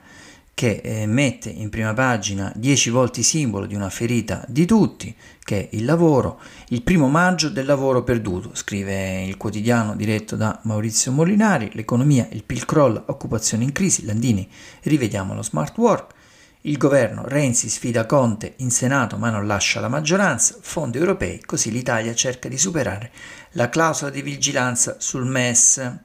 che 0.56 0.82
eh, 0.84 1.06
mette 1.06 1.50
in 1.50 1.70
prima 1.70 1.94
pagina 1.94 2.52
10 2.56 2.90
volte 2.90 3.22
simbolo 3.22 3.68
di 3.68 3.76
una 3.76 3.92
ferita 3.92 4.44
di 4.48 4.66
tutti, 4.66 5.16
che 5.44 5.70
è 5.70 5.76
il 5.76 5.86
lavoro, 5.86 6.42
il 6.70 6.82
primo 6.82 7.08
maggio 7.08 7.50
del 7.50 7.68
lavoro 7.68 8.02
perduto, 8.02 8.50
scrive 8.56 9.24
il 9.24 9.38
quotidiano 9.38 9.96
diretto 9.96 10.36
da 10.36 10.60
Maurizio 10.64 11.12
Molinari, 11.12 11.70
l'economia, 11.74 12.28
il 12.32 12.44
PIL 12.44 12.66
crolla, 12.66 13.04
occupazione 13.10 13.64
in 13.64 13.74
crisi, 13.74 14.06
Landini, 14.06 14.50
rivediamo 14.82 15.36
lo 15.36 15.44
smart 15.44 15.78
work, 15.78 16.14
il 16.62 16.78
governo 16.78 17.24
Renzi 17.26 17.70
sfida 17.70 18.06
Conte 18.06 18.54
in 18.58 18.70
Senato 18.70 19.18
ma 19.18 19.32
non 19.32 19.48
lascia 19.48 19.80
la 19.80 19.88
maggioranza, 19.88 20.58
fondi 20.62 21.00
europei, 21.00 21.42
così 21.44 21.72
l'Italia 21.72 22.14
cerca 22.14 22.48
di 22.50 22.58
superare 22.58 23.12
la 23.52 23.70
clausola 23.70 24.12
di 24.12 24.22
vigilanza 24.22 24.98
sul 25.00 25.26
MES. 25.26 26.00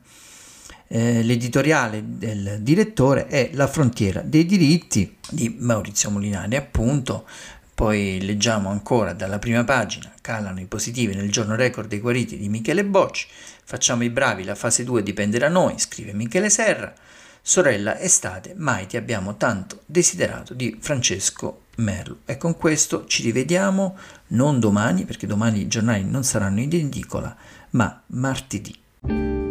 Eh, 0.88 1.22
l'editoriale 1.22 2.02
del 2.06 2.58
direttore 2.60 3.26
è 3.26 3.50
La 3.54 3.66
frontiera 3.66 4.20
dei 4.20 4.46
diritti 4.46 5.16
di 5.28 5.56
Maurizio 5.58 6.10
Molinari, 6.10 6.56
appunto. 6.56 7.26
Poi 7.74 8.20
leggiamo 8.22 8.70
ancora 8.70 9.12
dalla 9.12 9.38
prima 9.38 9.62
pagina, 9.64 10.10
calano 10.22 10.60
i 10.60 10.64
positivi 10.64 11.14
nel 11.14 11.30
giorno 11.30 11.56
record 11.56 11.88
dei 11.88 12.00
guariti 12.00 12.38
di 12.38 12.48
Michele 12.48 12.86
Bocci, 12.86 13.26
facciamo 13.64 14.02
i 14.02 14.08
bravi, 14.08 14.44
la 14.44 14.54
fase 14.54 14.82
2 14.84 15.02
dipende 15.02 15.36
da 15.36 15.48
noi, 15.48 15.78
scrive 15.78 16.14
Michele 16.14 16.48
Serra. 16.48 16.94
Sorella 17.48 18.00
estate, 18.00 18.54
mai 18.56 18.88
ti 18.88 18.96
abbiamo 18.96 19.36
tanto 19.36 19.82
desiderato 19.86 20.52
di 20.52 20.78
Francesco 20.80 21.66
Merlo. 21.76 22.22
E 22.24 22.36
con 22.38 22.56
questo 22.56 23.06
ci 23.06 23.22
rivediamo 23.22 23.96
non 24.30 24.58
domani, 24.58 25.04
perché 25.04 25.28
domani 25.28 25.60
i 25.60 25.68
giornali 25.68 26.02
non 26.02 26.24
saranno 26.24 26.58
in 26.58 26.74
edicola, 26.74 27.36
ma 27.70 28.02
martedì. 28.06 29.45